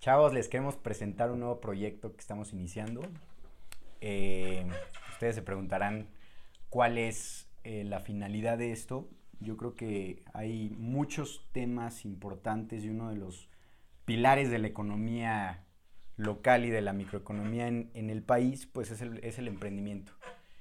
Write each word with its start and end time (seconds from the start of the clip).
Chavos, 0.00 0.32
les 0.32 0.48
queremos 0.48 0.76
presentar 0.76 1.32
un 1.32 1.40
nuevo 1.40 1.60
proyecto 1.60 2.14
que 2.14 2.20
estamos 2.20 2.52
iniciando. 2.52 3.00
Eh, 4.00 4.64
ustedes 5.10 5.34
se 5.34 5.42
preguntarán 5.42 6.06
cuál 6.70 6.98
es 6.98 7.48
eh, 7.64 7.82
la 7.82 7.98
finalidad 7.98 8.58
de 8.58 8.70
esto. 8.70 9.10
Yo 9.40 9.56
creo 9.56 9.74
que 9.74 10.22
hay 10.32 10.70
muchos 10.78 11.48
temas 11.50 12.04
importantes 12.04 12.84
y 12.84 12.90
uno 12.90 13.10
de 13.10 13.16
los 13.16 13.48
pilares 14.04 14.50
de 14.50 14.60
la 14.60 14.68
economía 14.68 15.66
local 16.16 16.64
y 16.64 16.70
de 16.70 16.80
la 16.80 16.92
microeconomía 16.92 17.66
en, 17.66 17.90
el 17.94 18.22
país, 18.22 18.66
pues 18.66 18.92
es 18.92 19.00
el, 19.00 19.18
es 19.24 19.38
el, 19.38 19.48
emprendimiento. 19.48 20.12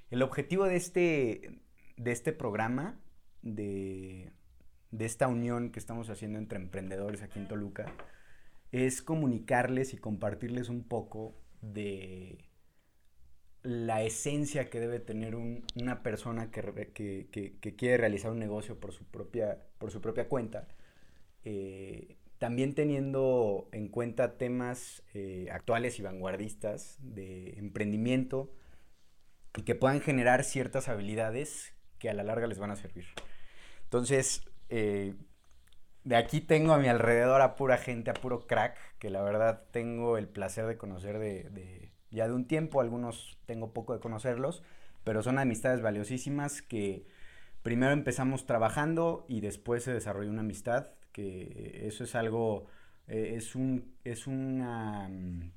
El 0.09 0.23
objetivo 0.23 0.65
de 0.65 0.77
este, 0.77 1.59
de 1.95 2.11
este 2.11 2.33
programa, 2.33 2.99
de, 3.43 4.31
de 4.89 5.05
esta 5.05 5.27
unión 5.27 5.71
que 5.71 5.79
estamos 5.79 6.09
haciendo 6.09 6.39
entre 6.39 6.57
emprendedores 6.57 7.21
aquí 7.21 7.38
en 7.38 7.47
Toluca, 7.47 7.85
es 8.71 9.02
comunicarles 9.02 9.93
y 9.93 9.97
compartirles 9.97 10.70
un 10.70 10.83
poco 10.83 11.36
de 11.61 12.47
la 13.64 14.04
esencia 14.04 14.69
que 14.69 14.79
debe 14.79 15.00
tener 15.00 15.36
una 15.36 16.04
persona 16.04 16.51
que, 16.51 17.27
que, 17.29 17.75
quiere 17.75 17.97
realizar 17.97 18.32
un 18.32 18.39
negocio 18.39 18.79
por 18.79 18.93
su 18.93 19.04
propia, 19.05 19.61
por 19.77 19.91
su 19.91 20.00
propia 20.00 20.29
cuenta, 20.29 20.68
eh, 21.43 22.18
también 22.38 22.75
teniendo 22.75 23.68
en 23.71 23.89
cuenta 23.89 24.38
temas 24.38 25.04
eh, 25.13 25.47
actuales 25.52 25.99
y 25.99 26.04
vanguardistas 26.04 26.97
de 27.02 27.57
emprendimiento 27.57 28.54
y 29.57 29.63
que 29.63 29.75
puedan 29.75 30.02
generar 30.02 30.43
ciertas 30.43 30.88
habilidades 30.88 31.74
que 31.99 32.09
a 32.09 32.13
la 32.13 32.23
larga 32.23 32.47
les 32.47 32.59
van 32.59 32.72
a 32.72 32.75
servir. 32.75 33.05
Entonces, 33.83 34.47
eh, 34.69 35.16
de 36.08 36.16
aquí 36.16 36.39
tengo 36.39 36.72
a 36.72 36.78
mi 36.78 36.88
alrededor 36.88 37.42
a 37.42 37.58
pura 37.58 37.78
gente, 37.78 38.09
a 38.09 38.14
puro 38.14 38.47
crack, 38.47 38.78
que 38.97 39.09
la 39.09 39.22
verdad 39.22 39.64
tengo 39.72 40.17
el 40.17 40.30
placer 40.30 40.66
de 40.66 40.78
conocer 40.78 41.20
de, 41.20 41.92
ya 42.11 42.30
de 42.30 42.33
un 42.33 42.47
tiempo, 42.47 42.80
algunos 42.80 43.38
tengo 43.45 43.73
poco 43.73 43.94
de 43.94 43.99
conocerlos, 43.99 44.64
pero 45.03 45.22
son 45.22 45.38
amistades 45.38 45.81
valiosísimas 45.81 46.61
que 46.61 47.05
primero 47.61 47.91
empezamos 47.91 48.45
trabajando 48.45 49.25
y 49.27 49.41
después 49.41 49.83
se 49.83 49.91
desarrolló 49.91 50.30
una 50.30 50.44
amistad, 50.44 50.88
que 51.11 51.81
eso 51.83 52.05
es 52.05 52.16
algo, 52.16 52.67
eh, 53.09 53.33
es 53.36 53.53
un, 53.53 53.94
es 54.05 54.27
una, 54.27 55.09
mm, 55.09 55.52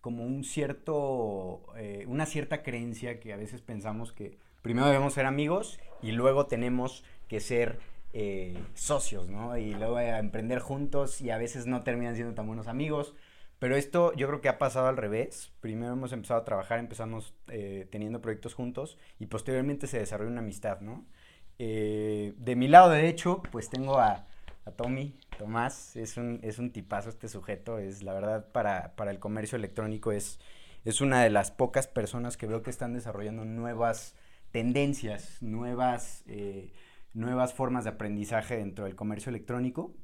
como 0.00 0.24
un 0.24 0.42
cierto, 0.42 1.66
eh, 1.76 2.04
una 2.08 2.26
cierta 2.26 2.64
creencia 2.64 3.20
que 3.20 3.32
a 3.32 3.36
veces 3.36 3.62
pensamos 3.62 4.12
que 4.12 4.38
primero 4.62 4.88
debemos 4.88 5.14
ser 5.14 5.24
amigos 5.26 5.78
y 6.02 6.10
luego 6.10 6.46
tenemos 6.46 7.04
que 7.28 7.38
ser 7.38 7.78
eh, 8.18 8.54
socios, 8.72 9.28
¿no? 9.28 9.58
Y 9.58 9.74
luego 9.74 9.96
a 9.96 10.18
emprender 10.18 10.60
juntos 10.60 11.20
y 11.20 11.28
a 11.28 11.36
veces 11.36 11.66
no 11.66 11.82
terminan 11.82 12.14
siendo 12.14 12.32
tan 12.32 12.46
buenos 12.46 12.66
amigos. 12.66 13.14
Pero 13.58 13.76
esto 13.76 14.14
yo 14.14 14.26
creo 14.26 14.40
que 14.40 14.48
ha 14.48 14.56
pasado 14.56 14.86
al 14.86 14.96
revés. 14.96 15.52
Primero 15.60 15.92
hemos 15.92 16.12
empezado 16.12 16.40
a 16.40 16.44
trabajar, 16.44 16.78
empezamos 16.78 17.34
eh, 17.48 17.86
teniendo 17.90 18.22
proyectos 18.22 18.54
juntos 18.54 18.96
y 19.18 19.26
posteriormente 19.26 19.86
se 19.86 19.98
desarrolló 19.98 20.30
una 20.30 20.40
amistad, 20.40 20.80
¿no? 20.80 21.04
Eh, 21.58 22.32
de 22.38 22.56
mi 22.56 22.68
lado 22.68 22.88
derecho, 22.88 23.42
pues 23.52 23.68
tengo 23.68 23.98
a, 23.98 24.26
a 24.64 24.70
Tommy, 24.70 25.18
Tomás, 25.36 25.94
es 25.96 26.16
un, 26.16 26.40
es 26.42 26.58
un 26.58 26.72
tipazo 26.72 27.10
este 27.10 27.28
sujeto, 27.28 27.78
es 27.78 28.02
la 28.02 28.14
verdad 28.14 28.50
para, 28.50 28.96
para 28.96 29.10
el 29.10 29.18
comercio 29.18 29.56
electrónico 29.56 30.10
es, 30.10 30.40
es 30.86 31.02
una 31.02 31.22
de 31.22 31.28
las 31.28 31.50
pocas 31.50 31.86
personas 31.86 32.38
que 32.38 32.46
veo 32.46 32.62
que 32.62 32.70
están 32.70 32.94
desarrollando 32.94 33.44
nuevas 33.44 34.14
tendencias, 34.52 35.42
nuevas 35.42 36.24
nuevas 37.16 37.54
formas 37.54 37.84
de 37.84 37.90
aprendizaje 37.90 38.58
dentro 38.58 38.84
del 38.84 38.94
comercio 38.94 39.30
electrónico. 39.30 39.94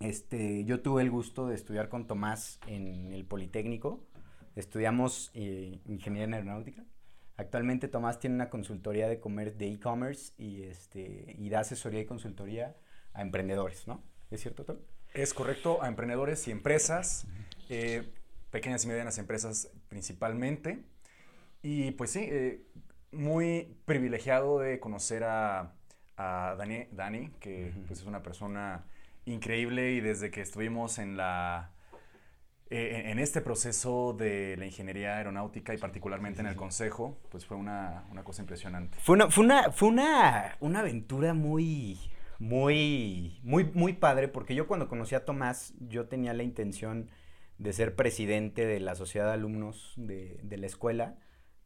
Este, 0.00 0.64
yo 0.64 0.80
tuve 0.80 1.02
el 1.02 1.10
gusto 1.10 1.46
de 1.46 1.54
estudiar 1.54 1.90
con 1.90 2.06
Tomás 2.06 2.58
en 2.66 3.12
el 3.12 3.26
Politécnico. 3.26 4.06
Estudiamos 4.56 5.30
eh, 5.34 5.80
ingeniería 5.84 6.24
en 6.24 6.34
aeronáutica. 6.34 6.84
Actualmente 7.36 7.88
Tomás 7.88 8.20
tiene 8.20 8.36
una 8.36 8.48
consultoría 8.48 9.06
de 9.06 9.20
de 9.20 9.72
e-commerce 9.72 10.32
y, 10.38 10.62
este, 10.62 11.36
y 11.38 11.50
da 11.50 11.60
asesoría 11.60 12.00
y 12.00 12.06
consultoría 12.06 12.74
a 13.12 13.20
emprendedores, 13.20 13.86
¿no? 13.86 14.02
¿Es 14.30 14.40
cierto, 14.40 14.64
Tom? 14.64 14.78
Es 15.12 15.34
correcto, 15.34 15.82
a 15.82 15.88
emprendedores 15.88 16.48
y 16.48 16.52
empresas, 16.52 17.26
eh, 17.68 18.10
pequeñas 18.50 18.84
y 18.84 18.88
medianas 18.88 19.18
empresas 19.18 19.70
principalmente. 19.88 20.84
Y 21.62 21.90
pues 21.92 22.10
sí, 22.10 22.20
eh, 22.22 22.66
muy 23.12 23.76
privilegiado 23.84 24.58
de 24.58 24.80
conocer 24.80 25.24
a 25.24 25.74
a 26.20 26.54
Dani, 26.56 26.86
Dani 26.92 27.30
que 27.40 27.72
pues, 27.86 28.00
es 28.00 28.06
una 28.06 28.22
persona 28.22 28.84
increíble 29.24 29.92
y 29.92 30.00
desde 30.00 30.30
que 30.30 30.42
estuvimos 30.42 30.98
en 30.98 31.16
la... 31.16 31.70
Eh, 32.72 33.10
en 33.10 33.18
este 33.18 33.40
proceso 33.40 34.14
de 34.16 34.56
la 34.56 34.64
ingeniería 34.64 35.16
aeronáutica 35.16 35.74
y 35.74 35.78
particularmente 35.78 36.40
en 36.40 36.46
el 36.46 36.54
consejo, 36.54 37.18
pues 37.28 37.44
fue 37.44 37.56
una, 37.56 38.04
una 38.12 38.22
cosa 38.22 38.42
impresionante. 38.42 38.96
Fue 39.00 39.16
una, 39.16 39.28
fue 39.28 39.44
una, 39.44 39.72
fue 39.72 39.88
una, 39.88 40.56
una 40.60 40.78
aventura 40.78 41.34
muy, 41.34 41.98
muy, 42.38 43.40
muy, 43.42 43.64
muy 43.74 43.94
padre, 43.94 44.28
porque 44.28 44.54
yo 44.54 44.68
cuando 44.68 44.86
conocí 44.86 45.16
a 45.16 45.24
Tomás, 45.24 45.74
yo 45.80 46.06
tenía 46.06 46.32
la 46.32 46.44
intención 46.44 47.10
de 47.58 47.72
ser 47.72 47.96
presidente 47.96 48.64
de 48.64 48.78
la 48.78 48.94
sociedad 48.94 49.26
de 49.26 49.32
alumnos 49.32 49.94
de, 49.96 50.38
de 50.44 50.56
la 50.56 50.66
escuela 50.66 51.16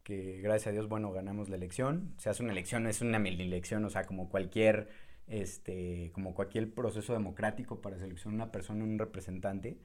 que 0.04 0.40
gracias 0.42 0.68
a 0.68 0.72
Dios, 0.72 0.88
bueno, 0.88 1.10
ganamos 1.12 1.48
la 1.48 1.56
elección. 1.56 2.14
Se 2.18 2.30
hace 2.30 2.42
una 2.42 2.52
elección, 2.52 2.86
es 2.86 3.00
una 3.00 3.18
mini 3.18 3.42
elección, 3.42 3.84
o 3.84 3.90
sea, 3.90 4.04
como 4.06 4.28
cualquier, 4.28 4.88
este, 5.26 6.10
como 6.14 6.34
cualquier 6.34 6.72
proceso 6.72 7.14
democrático 7.14 7.80
para 7.80 7.98
seleccionar 7.98 8.34
una 8.34 8.52
persona, 8.52 8.84
un 8.84 8.98
representante. 8.98 9.78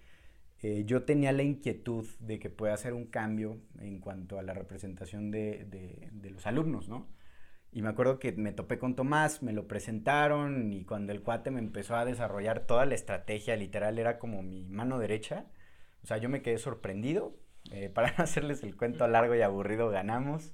Eh, 0.62 0.84
yo 0.85 1.03
tenía 1.03 1.31
la 1.31 1.44
inquietud 1.44 2.06
de 2.19 2.38
que 2.40 2.50
pueda 2.50 2.74
hacer 2.74 2.94
un 2.94 3.06
cambio 3.06 3.62
en 3.80 4.00
cuanto 4.00 4.38
a 4.40 4.44
la 4.44 4.53
representación 4.53 5.31
de, 5.31 5.66
de, 5.66 6.09
de, 6.12 6.30
los 6.31 6.46
alumnos, 6.46 6.90
¿no? 6.90 7.07
Y 7.72 7.81
me 7.81 7.90
acuerdo 7.90 8.19
que 8.19 8.34
me 8.34 8.51
topé 8.51 8.78
con 8.80 8.96
Tomás, 8.96 9.41
me 9.44 9.53
lo 9.53 9.68
presentaron 9.68 10.74
y 10.74 10.84
cuando 10.86 11.13
el 11.13 11.22
cuate 11.22 11.51
me 11.51 11.59
empezó 11.59 11.96
a 11.96 12.06
desarrollar 12.06 12.66
toda 12.68 12.86
la 12.86 12.96
estrategia, 12.96 13.56
literal 13.56 14.00
era 14.00 14.19
como 14.19 14.44
mi 14.44 14.66
mano 14.66 15.00
derecha. 15.00 15.46
O 16.03 16.07
sea, 16.07 16.18
yo 16.18 16.30
me 16.30 16.41
quedé 16.41 16.57
sorprendido 16.57 17.38
eh, 17.72 17.90
para 17.94 18.14
no 18.18 18.24
hacerles 18.24 18.64
el 18.64 18.75
cuento 18.75 19.08
largo 19.08 19.36
y 19.36 19.42
aburrido, 19.42 19.90
ganamos. 19.90 20.53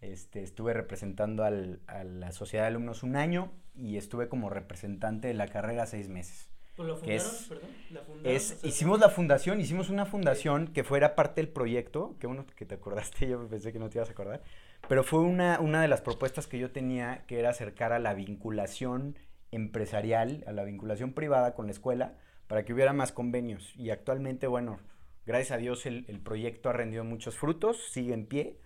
Este, 0.00 0.42
estuve 0.42 0.72
representando 0.72 1.44
al, 1.44 1.80
a 1.86 2.04
la 2.04 2.32
sociedad 2.32 2.64
de 2.64 2.68
alumnos 2.68 3.02
un 3.02 3.16
año 3.16 3.52
y 3.74 3.96
estuve 3.98 4.28
como 4.28 4.48
representante 4.48 5.28
de 5.28 5.34
la 5.34 5.48
carrera 5.48 5.86
seis 5.86 6.08
meses. 6.08 6.48
¿Lo 6.78 6.96
fundaron, 6.96 7.26
es, 7.26 7.46
perdón? 7.48 7.70
¿La 7.90 8.00
fundaron, 8.00 8.36
es, 8.36 8.58
hicimos 8.64 9.00
la 9.00 9.10
fundación, 9.10 9.60
hicimos 9.60 9.90
una 9.90 10.06
fundación 10.06 10.68
que 10.68 10.84
fuera 10.84 11.14
parte 11.14 11.42
del 11.42 11.50
proyecto, 11.50 12.16
que 12.18 12.26
uno 12.26 12.46
que 12.56 12.64
te 12.64 12.76
acordaste, 12.76 13.28
yo 13.28 13.46
pensé 13.48 13.72
que 13.72 13.78
no 13.78 13.90
te 13.90 13.98
ibas 13.98 14.08
a 14.08 14.12
acordar, 14.12 14.42
pero 14.88 15.04
fue 15.04 15.20
una, 15.20 15.60
una 15.60 15.82
de 15.82 15.88
las 15.88 16.00
propuestas 16.00 16.46
que 16.46 16.58
yo 16.58 16.70
tenía 16.70 17.24
que 17.26 17.38
era 17.38 17.50
acercar 17.50 17.92
a 17.92 17.98
la 17.98 18.14
vinculación 18.14 19.18
empresarial, 19.50 20.44
a 20.46 20.52
la 20.52 20.64
vinculación 20.64 21.12
privada 21.12 21.54
con 21.54 21.66
la 21.66 21.72
escuela, 21.72 22.14
para 22.46 22.64
que 22.64 22.72
hubiera 22.72 22.92
más 22.92 23.12
convenios. 23.12 23.74
Y 23.76 23.90
actualmente, 23.90 24.46
bueno, 24.46 24.78
Gracias 25.26 25.52
a 25.52 25.58
Dios 25.58 25.86
el, 25.86 26.04
proyecto 26.20 26.70
ha 26.70 26.72
rendido 26.72 27.04
muchos 27.04 27.36
frutos, 27.36 27.90
sigue 27.90 28.14
en 28.14 28.26
pie. 28.26 28.58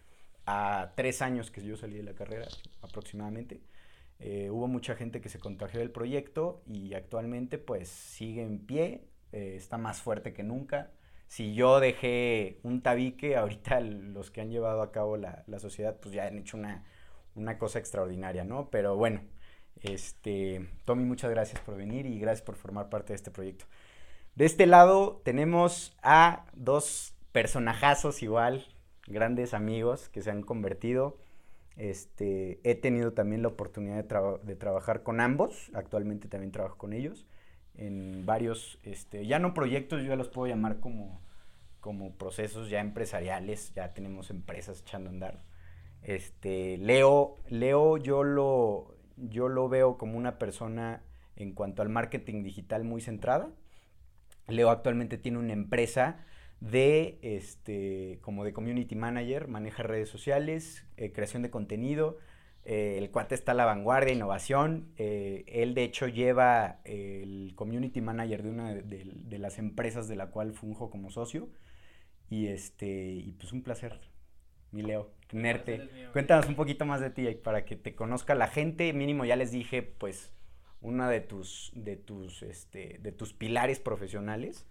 A 0.47 0.93
tres 0.95 1.23
años 1.23 1.51
que 1.51 1.65
yo 1.65 1.77
salí 1.77 1.97
de 1.97 2.03
la 2.03 2.15
carrera 2.15 2.47
aproximadamente, 2.83 3.63
eh, 4.19 4.51
hubo 4.51 4.69
mucha 4.69 4.95
gente 4.95 5.23
que 5.23 5.31
se 5.31 5.39
contagió 5.39 5.81
del 5.81 5.91
proyecto 5.91 6.63
y 6.67 6.93
actualmente 6.93 7.57
pues 7.57 7.89
sigue 7.89 8.43
en 8.43 8.59
pie, 8.59 9.09
eh, 9.33 9.55
está 9.57 9.79
más 9.79 10.03
fuerte 10.03 10.35
que 10.35 10.43
nunca. 10.43 10.93
Si 11.29 11.55
yo 11.55 11.81
dejé 11.81 12.61
un 12.63 12.83
tabique, 12.83 13.37
ahorita 13.39 13.81
los 13.81 14.31
que 14.31 14.43
han 14.43 14.51
llevado 14.51 14.83
a 14.83 14.93
cabo 14.93 15.17
la, 15.17 15.45
sociedad 15.59 15.99
pues 16.01 16.15
ya 16.15 16.27
han 16.27 16.39
hecho 16.39 16.59
una, 16.59 16.85
una 17.35 17.59
cosa 17.59 17.79
extraordinaria, 17.79 18.45
¿no? 18.45 18.69
Pero 18.71 18.97
bueno, 18.97 19.23
este, 19.83 20.69
Tommy, 20.85 21.05
muchas 21.05 21.31
gracias 21.31 21.61
por 21.61 21.77
venir 21.77 22.07
y 22.07 22.19
gracias 22.19 22.45
por 22.45 22.57
formar 22.57 22.89
parte 22.89 23.13
de 23.13 23.17
este 23.17 23.31
proyecto. 23.31 23.67
De 24.37 24.47
este 24.47 24.67
lado 24.67 25.21
tenemos 25.25 25.97
a 26.03 26.47
dos 26.55 27.15
personajazos 27.31 28.23
igual, 28.23 28.67
grandes 29.07 29.55
amigos 29.55 30.09
que 30.09 30.23
se 30.23 30.31
han 30.31 30.43
convertido. 30.43 31.19
Este, 31.77 32.61
he 32.65 32.75
tenido 32.75 33.13
también 33.13 33.43
la 33.43 33.49
oportunidad 33.49 34.05
de, 34.43 34.57
trabajar 34.57 35.03
con 35.03 35.21
ambos, 35.21 35.71
actualmente 35.75 36.29
también 36.29 36.53
trabajo 36.53 36.79
con 36.79 36.93
ellos, 36.93 37.27
en 37.77 38.27
varios, 38.27 38.79
este, 38.83 39.27
ya 39.27 39.39
no 39.39 39.55
proyectos, 39.55 40.03
yo 40.03 40.09
ya 40.09 40.17
los 40.17 40.29
puedo 40.29 40.49
llamar 40.49 40.81
como, 40.81 41.21
como 41.81 42.17
procesos 42.17 42.71
ya 42.71 42.81
empresariales, 42.81 43.73
ya 43.75 43.95
tenemos 43.95 44.31
empresas 44.31 44.81
echando 44.81 45.11
a 45.11 45.13
andar. 45.13 45.45
Este, 46.03 46.77
Leo, 46.79 47.39
Leo 47.49 47.99
yo 47.99 48.25
lo, 48.25 48.97
yo 49.17 49.49
lo 49.49 49.69
veo 49.69 49.97
como 49.97 50.19
una 50.19 50.39
persona 50.39 51.03
en 51.37 51.53
cuanto 51.53 51.83
al 51.83 51.89
marketing 51.89 52.43
digital 52.43 52.85
muy 52.85 53.01
centrada, 53.01 53.51
Leo 54.49 54.71
actualmente 54.71 55.19
tiene 55.19 55.39
una 55.39 55.53
empresa 55.53 56.25
de, 56.61 57.19
este, 57.23 58.19
como 58.23 58.45
de 58.45 58.53
community 58.53 58.95
manager, 58.95 59.49
maneja 59.49 59.83
redes 59.83 60.09
sociales, 60.09 60.87
eh, 60.97 61.13
creación 61.13 61.43
de 61.43 61.51
contenido, 61.51 62.19
Eh, 62.67 62.97
el 62.97 63.11
cuate 63.11 63.35
está 63.35 63.53
a 63.53 63.55
la 63.55 63.67
vanguardia, 63.67 64.15
innovación. 64.15 64.89
Eh, 64.97 65.45
él, 65.49 65.75
de 65.75 65.85
hecho, 65.85 66.09
lleva 66.09 66.81
el 66.85 67.53
community 67.57 68.01
manager 68.01 68.43
de 68.43 68.51
una 68.51 68.75
de, 68.75 69.39
las 69.39 69.59
empresas 69.59 70.09
de 70.09 70.17
la 70.17 70.29
cual 70.31 70.55
funjo 70.55 70.89
como 70.89 71.11
socio. 71.11 71.51
Y, 72.31 72.47
este, 72.47 73.13
y 73.13 73.33
pues 73.33 73.53
un 73.53 73.63
placer, 73.63 74.01
mi 74.73 74.83
Leo, 74.83 75.13
tenerte. 75.29 75.91
Cuéntanos 76.13 76.47
un 76.49 76.55
poquito 76.55 76.87
más 76.87 77.01
de 77.03 77.11
ti 77.11 77.29
para 77.35 77.65
que 77.67 77.77
te 77.77 77.95
conozca 77.95 78.35
la 78.35 78.49
gente. 78.49 78.93
Mínimo 78.95 79.27
ya 79.27 79.37
les 79.37 79.51
dije, 79.53 79.83
pues, 79.83 80.33
una 80.85 81.09
de 81.09 81.21
tus, 81.21 81.73
de 81.75 81.97
tus, 81.97 82.43
este, 82.43 82.99
de 83.01 83.11
tus 83.11 83.33
pilares 83.33 83.81
profesionales. 83.81 84.67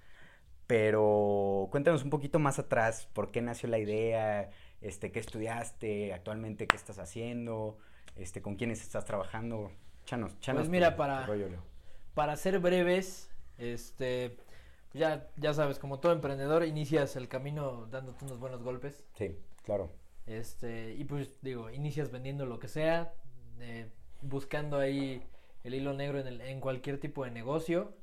Pero 0.67 1.67
cuéntanos 1.71 2.03
un 2.03 2.09
poquito 2.09 2.39
más 2.39 2.57
atrás, 2.57 3.09
por 3.11 3.31
qué 3.31 3.41
nació 3.41 3.67
la 3.67 3.79
idea, 3.79 4.49
este, 4.79 5.11
qué 5.11 5.19
estudiaste, 5.19 6.13
actualmente 6.13 6.67
qué 6.67 6.77
estás 6.77 6.99
haciendo, 6.99 7.77
este, 8.15 8.41
con 8.41 8.55
quiénes 8.55 8.81
estás 8.81 9.03
trabajando. 9.03 9.71
Chanos, 10.05 10.39
chanos. 10.39 10.61
Pues 10.61 10.69
mira, 10.69 10.95
para, 10.95 11.27
para 12.13 12.35
ser 12.37 12.59
breves, 12.59 13.29
este, 13.57 14.37
ya, 14.93 15.27
ya 15.35 15.53
sabes, 15.53 15.79
como 15.79 15.99
todo 15.99 16.13
emprendedor, 16.13 16.63
inicias 16.63 17.15
el 17.15 17.27
camino 17.27 17.87
dándote 17.87 18.23
unos 18.25 18.39
buenos 18.39 18.61
golpes. 18.61 19.03
Sí, 19.17 19.37
claro. 19.63 19.91
Este, 20.27 20.93
y 20.93 21.03
pues 21.03 21.39
digo, 21.41 21.69
inicias 21.71 22.11
vendiendo 22.11 22.45
lo 22.45 22.59
que 22.59 22.69
sea, 22.69 23.13
eh, 23.59 23.89
buscando 24.21 24.77
ahí 24.77 25.27
el 25.63 25.75
hilo 25.75 25.93
negro 25.93 26.19
en, 26.19 26.27
el, 26.27 26.41
en 26.41 26.59
cualquier 26.59 26.99
tipo 26.99 27.23
de 27.23 27.31
negocio. 27.31 27.93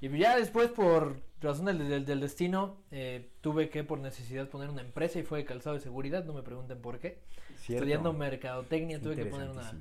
Y 0.00 0.16
ya 0.16 0.36
después, 0.36 0.70
por 0.70 1.20
razón 1.40 1.66
del, 1.66 2.04
del, 2.04 2.20
destino, 2.20 2.78
eh, 2.90 3.32
tuve 3.40 3.68
que 3.68 3.82
por 3.84 3.98
necesidad 3.98 4.48
poner 4.48 4.70
una 4.70 4.82
empresa 4.82 5.18
y 5.18 5.22
fue 5.24 5.38
de 5.38 5.44
calzado 5.44 5.74
de 5.74 5.82
seguridad, 5.82 6.24
no 6.24 6.34
me 6.34 6.42
pregunten 6.42 6.80
por 6.80 6.98
qué. 6.98 7.20
Estudiando 7.68 8.12
mercadotecnia 8.12 9.00
tuve 9.00 9.16
que 9.16 9.26
poner 9.26 9.50
una, 9.50 9.72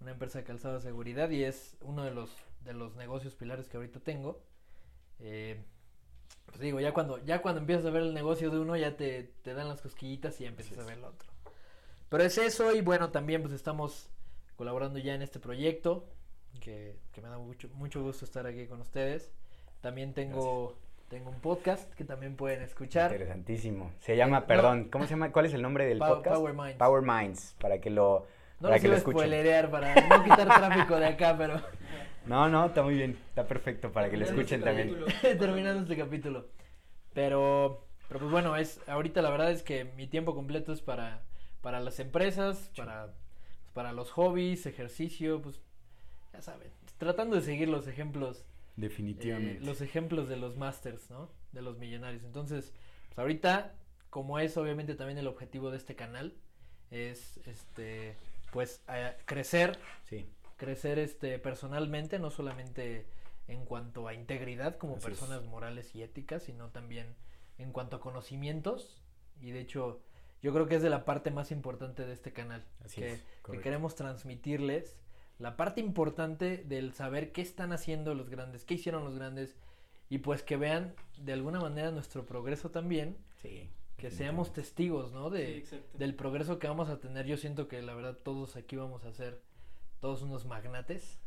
una, 0.00 0.10
empresa 0.10 0.38
de 0.38 0.44
calzado 0.44 0.74
de 0.74 0.80
seguridad 0.80 1.30
y 1.30 1.44
es 1.44 1.76
uno 1.82 2.04
de 2.04 2.10
los, 2.10 2.30
de 2.64 2.72
los 2.72 2.96
negocios 2.96 3.34
pilares 3.34 3.68
que 3.68 3.76
ahorita 3.76 4.00
tengo. 4.00 4.42
Eh, 5.18 5.62
pues 6.46 6.58
digo, 6.58 6.80
ya 6.80 6.92
cuando, 6.92 7.22
ya 7.24 7.42
cuando 7.42 7.60
empiezas 7.60 7.84
a 7.86 7.90
ver 7.90 8.02
el 8.02 8.14
negocio 8.14 8.50
de 8.50 8.58
uno, 8.58 8.76
ya 8.76 8.96
te, 8.96 9.34
te 9.42 9.54
dan 9.54 9.68
las 9.68 9.82
cosquillitas 9.82 10.40
y 10.40 10.44
ya 10.44 10.50
empiezas 10.50 10.78
a 10.78 10.84
ver 10.84 10.98
el 10.98 11.04
otro. 11.04 11.28
Pero 12.08 12.24
es 12.24 12.38
eso 12.38 12.74
y 12.74 12.80
bueno, 12.80 13.10
también 13.10 13.42
pues 13.42 13.54
estamos 13.54 14.08
colaborando 14.56 14.98
ya 14.98 15.14
en 15.14 15.22
este 15.22 15.38
proyecto, 15.38 16.08
que, 16.58 16.96
que 17.12 17.20
me 17.20 17.28
da 17.28 17.38
mucho, 17.38 17.68
mucho 17.74 18.02
gusto 18.02 18.24
estar 18.24 18.46
aquí 18.46 18.66
con 18.66 18.80
ustedes. 18.80 19.30
También 19.80 20.12
tengo, 20.12 20.76
tengo 21.08 21.30
un 21.30 21.40
podcast 21.40 21.92
que 21.94 22.04
también 22.04 22.36
pueden 22.36 22.62
escuchar. 22.62 23.10
Interesantísimo. 23.12 23.92
Se 24.00 24.16
llama, 24.16 24.46
perdón, 24.46 24.88
¿cómo 24.90 25.04
se 25.04 25.10
llama? 25.10 25.32
¿Cuál 25.32 25.46
es 25.46 25.54
el 25.54 25.62
nombre 25.62 25.86
del 25.86 25.98
podcast? 25.98 26.36
Power 26.36 26.54
Minds. 26.54 26.76
Power 26.76 27.02
Minds, 27.02 27.56
para 27.60 27.80
que 27.80 27.90
lo, 27.90 28.26
no 28.60 28.68
para 28.68 28.80
que 28.80 28.88
lo 28.88 28.96
escuchen. 28.96 29.70
para 29.70 29.94
no 29.94 30.22
quitar 30.22 30.46
tráfico 30.46 30.96
de 30.96 31.06
acá, 31.06 31.34
pero... 31.36 31.60
No, 32.26 32.48
no, 32.48 32.66
está 32.66 32.82
muy 32.82 32.94
bien, 32.94 33.18
está 33.28 33.46
perfecto 33.46 33.90
para 33.90 34.10
que 34.10 34.18
lo 34.18 34.24
escuchen 34.24 34.60
este 34.60 34.64
también. 34.64 35.04
Terminando 35.38 35.82
este 35.82 35.96
capítulo. 35.96 36.48
Pero, 37.14 37.86
pero 38.06 38.20
pues 38.20 38.30
bueno, 38.30 38.54
es 38.56 38.80
ahorita 38.86 39.22
la 39.22 39.30
verdad 39.30 39.50
es 39.50 39.62
que 39.62 39.86
mi 39.96 40.06
tiempo 40.06 40.34
completo 40.34 40.72
es 40.72 40.82
para, 40.82 41.22
para 41.62 41.80
las 41.80 41.98
empresas, 41.98 42.70
para, 42.76 43.06
pues 43.62 43.72
para 43.72 43.92
los 43.92 44.10
hobbies, 44.12 44.66
ejercicio, 44.66 45.40
pues 45.40 45.60
ya 46.32 46.42
saben, 46.42 46.70
tratando 46.98 47.36
de 47.36 47.42
seguir 47.42 47.68
los 47.68 47.86
ejemplos 47.86 48.44
Definitivamente. 48.80 49.62
Eh, 49.62 49.66
los 49.66 49.80
ejemplos 49.80 50.28
de 50.28 50.36
los 50.36 50.56
masters, 50.56 51.10
¿no? 51.10 51.30
De 51.52 51.62
los 51.62 51.78
millonarios. 51.78 52.24
Entonces, 52.24 52.72
pues 53.08 53.18
ahorita, 53.18 53.74
como 54.08 54.38
es 54.38 54.56
obviamente 54.56 54.94
también 54.94 55.18
el 55.18 55.26
objetivo 55.26 55.70
de 55.70 55.76
este 55.76 55.94
canal, 55.94 56.34
es 56.90 57.38
este, 57.46 58.16
pues 58.52 58.82
crecer. 59.26 59.78
Sí. 60.04 60.26
Crecer 60.56 60.98
este 60.98 61.38
personalmente, 61.38 62.18
no 62.18 62.30
solamente 62.30 63.06
en 63.48 63.64
cuanto 63.64 64.06
a 64.06 64.14
integridad 64.14 64.76
como 64.76 64.98
personas 64.98 65.44
morales 65.44 65.94
y 65.94 66.02
éticas, 66.02 66.42
sino 66.44 66.68
también 66.68 67.14
en 67.58 67.72
cuanto 67.72 67.96
a 67.96 68.00
conocimientos. 68.00 69.02
Y 69.40 69.50
de 69.50 69.60
hecho, 69.60 70.00
yo 70.42 70.52
creo 70.52 70.68
que 70.68 70.76
es 70.76 70.82
de 70.82 70.90
la 70.90 71.04
parte 71.04 71.30
más 71.30 71.50
importante 71.50 72.06
de 72.06 72.12
este 72.12 72.32
canal. 72.32 72.64
que, 72.94 73.20
que 73.50 73.60
queremos 73.60 73.94
transmitirles 73.94 74.98
la 75.40 75.56
parte 75.56 75.80
importante 75.80 76.58
del 76.68 76.92
saber 76.92 77.32
qué 77.32 77.40
están 77.40 77.72
haciendo 77.72 78.14
los 78.14 78.28
grandes, 78.28 78.64
qué 78.64 78.74
hicieron 78.74 79.04
los 79.04 79.14
grandes 79.14 79.56
y 80.10 80.18
pues 80.18 80.42
que 80.42 80.56
vean 80.56 80.94
de 81.18 81.32
alguna 81.32 81.60
manera 81.60 81.90
nuestro 81.90 82.26
progreso 82.26 82.70
también. 82.70 83.16
Sí. 83.40 83.70
Que 83.96 84.10
seamos 84.10 84.52
testigos, 84.52 85.12
¿no? 85.12 85.30
De, 85.30 85.64
del 85.94 86.14
progreso 86.14 86.58
que 86.58 86.66
vamos 86.68 86.88
a 86.88 87.00
tener. 87.00 87.26
Yo 87.26 87.36
siento 87.36 87.68
que 87.68 87.82
la 87.82 87.94
verdad 87.94 88.16
todos 88.22 88.56
aquí 88.56 88.76
vamos 88.76 89.04
a 89.04 89.12
ser 89.12 89.42
todos 90.00 90.22
unos 90.22 90.46
magnates. 90.46 91.18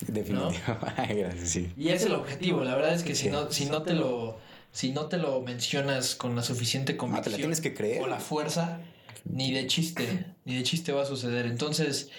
Definitivamente. 0.00 1.36
sí. 1.46 1.72
Y 1.76 1.88
es 1.88 2.04
el 2.04 2.14
objetivo. 2.14 2.64
La 2.64 2.74
verdad 2.74 2.94
es 2.94 3.02
que 3.04 3.14
si 3.14 3.30
no, 3.30 3.50
si 3.52 3.66
no 3.66 3.82
te 3.82 3.94
lo, 3.94 4.38
si 4.72 4.92
no 4.92 5.06
te 5.06 5.18
lo 5.18 5.40
mencionas 5.40 6.14
con 6.14 6.34
la 6.34 6.42
suficiente 6.42 6.96
convicción, 6.96 7.24
te 7.24 7.30
la 7.30 7.36
tienes 7.36 7.60
que 7.60 7.74
creer. 7.74 8.02
o 8.02 8.06
la 8.06 8.18
fuerza, 8.18 8.80
ni 9.24 9.52
de 9.52 9.66
chiste, 9.66 10.34
ni 10.44 10.56
de 10.56 10.62
chiste 10.62 10.92
va 10.92 11.02
a 11.02 11.06
suceder. 11.06 11.46
Entonces, 11.46 12.10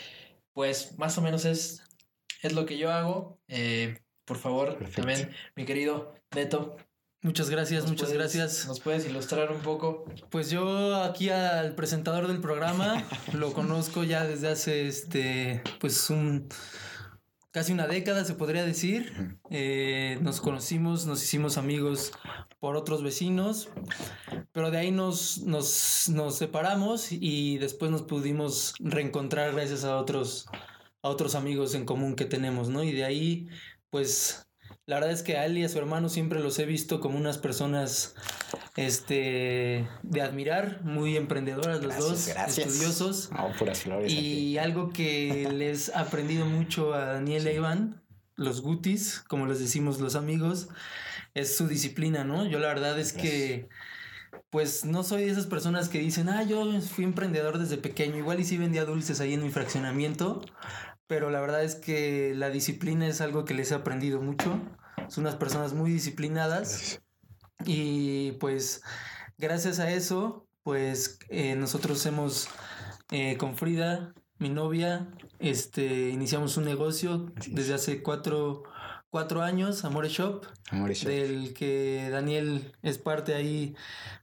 pues 0.53 0.97
más 0.97 1.17
o 1.17 1.21
menos 1.21 1.45
es, 1.45 1.83
es 2.41 2.53
lo 2.53 2.65
que 2.65 2.77
yo 2.77 2.91
hago. 2.91 3.39
Eh, 3.47 3.99
por 4.25 4.37
favor, 4.37 4.77
también, 4.95 5.31
mi 5.55 5.65
querido 5.65 6.13
Beto. 6.33 6.77
Muchas 7.23 7.51
gracias, 7.51 7.87
muchas 7.87 8.11
gracias. 8.11 8.65
¿Nos 8.67 8.79
puedes 8.79 9.05
ilustrar 9.05 9.51
un 9.51 9.61
poco? 9.61 10.05
Pues 10.31 10.49
yo 10.49 10.95
aquí 11.03 11.29
al 11.29 11.75
presentador 11.75 12.27
del 12.27 12.41
programa 12.41 13.03
lo 13.33 13.53
conozco 13.53 14.03
ya 14.03 14.25
desde 14.25 14.47
hace 14.47 14.87
este, 14.87 15.61
pues 15.79 16.09
un 16.09 16.49
casi 17.51 17.73
una 17.73 17.87
década 17.87 18.25
se 18.25 18.33
podría 18.33 18.65
decir. 18.65 19.37
Eh, 19.49 20.17
nos 20.21 20.41
conocimos, 20.41 21.05
nos 21.05 21.23
hicimos 21.23 21.57
amigos 21.57 22.11
por 22.59 22.75
otros 22.75 23.03
vecinos, 23.03 23.69
pero 24.51 24.71
de 24.71 24.77
ahí 24.79 24.91
nos, 24.91 25.39
nos, 25.39 26.09
nos, 26.09 26.37
separamos 26.37 27.11
y 27.11 27.57
después 27.57 27.91
nos 27.91 28.03
pudimos 28.03 28.73
reencontrar 28.79 29.53
gracias 29.53 29.83
a 29.83 29.97
otros, 29.97 30.47
a 31.01 31.09
otros 31.09 31.35
amigos 31.35 31.75
en 31.75 31.85
común 31.85 32.15
que 32.15 32.25
tenemos, 32.25 32.69
¿no? 32.69 32.83
Y 32.83 32.91
de 32.91 33.03
ahí, 33.03 33.47
pues 33.89 34.47
la 34.85 34.95
verdad 34.95 35.11
es 35.11 35.23
que 35.23 35.37
a 35.37 35.45
él 35.45 35.57
y 35.57 35.63
a 35.63 35.69
su 35.69 35.77
hermano 35.77 36.09
siempre 36.09 36.39
los 36.39 36.57
he 36.59 36.65
visto 36.65 36.99
como 36.99 37.17
unas 37.17 37.37
personas 37.37 38.15
este, 38.75 39.87
de 40.03 40.21
admirar, 40.21 40.83
muy 40.83 41.17
emprendedoras 41.17 41.83
los 41.83 41.97
dos, 41.97 42.27
estudiosos. 42.27 43.29
y 44.07 44.57
algo 44.57 44.89
que 44.89 45.49
les 45.53 45.89
ha 45.95 46.01
aprendido 46.01 46.45
mucho 46.45 46.93
a 46.93 47.05
Daniel 47.05 47.47
e 47.47 47.55
Iván, 47.55 48.01
los 48.35 48.61
gutis, 48.61 49.23
como 49.27 49.45
les 49.45 49.59
decimos 49.59 49.99
los 49.99 50.15
amigos, 50.15 50.69
es 51.33 51.55
su 51.55 51.67
disciplina, 51.67 52.23
¿no? 52.23 52.45
Yo 52.45 52.59
la 52.59 52.67
verdad 52.67 52.99
es 52.99 53.13
que 53.13 53.69
pues 54.49 54.83
no 54.83 55.03
soy 55.03 55.23
de 55.23 55.31
esas 55.31 55.45
personas 55.45 55.87
que 55.87 55.99
dicen, 55.99 56.27
ah, 56.27 56.43
yo 56.43 56.81
fui 56.81 57.05
emprendedor 57.05 57.57
desde 57.57 57.77
pequeño, 57.77 58.17
igual 58.17 58.39
y 58.39 58.45
sí 58.45 58.57
vendía 58.57 58.85
dulces 58.85 59.21
ahí 59.21 59.33
en 59.33 59.43
mi 59.43 59.49
fraccionamiento, 59.49 60.41
pero 61.11 61.29
la 61.29 61.41
verdad 61.41 61.61
es 61.61 61.75
que 61.75 62.33
la 62.37 62.49
disciplina 62.49 63.05
es 63.05 63.19
algo 63.19 63.43
que 63.43 63.53
les 63.53 63.69
he 63.73 63.75
aprendido 63.75 64.21
mucho. 64.21 64.61
Son 65.09 65.25
unas 65.25 65.35
personas 65.35 65.73
muy 65.73 65.91
disciplinadas. 65.91 67.01
Y 67.65 68.31
pues 68.39 68.81
gracias 69.37 69.79
a 69.79 69.91
eso, 69.91 70.47
pues 70.63 71.19
eh, 71.27 71.57
nosotros 71.57 72.05
hemos 72.05 72.47
eh, 73.09 73.35
con 73.35 73.57
Frida, 73.57 74.13
mi 74.37 74.47
novia, 74.47 75.11
este, 75.39 76.11
iniciamos 76.11 76.55
un 76.55 76.63
negocio 76.63 77.33
desde 77.45 77.73
hace 77.73 78.01
cuatro, 78.01 78.63
cuatro 79.11 79.41
años, 79.41 79.83
Amore 79.85 80.07
Shop, 80.07 80.45
del 81.03 81.53
que 81.53 82.09
Daniel 82.09 82.73
es 82.81 82.97
parte 82.97 83.35
ahí 83.35 83.75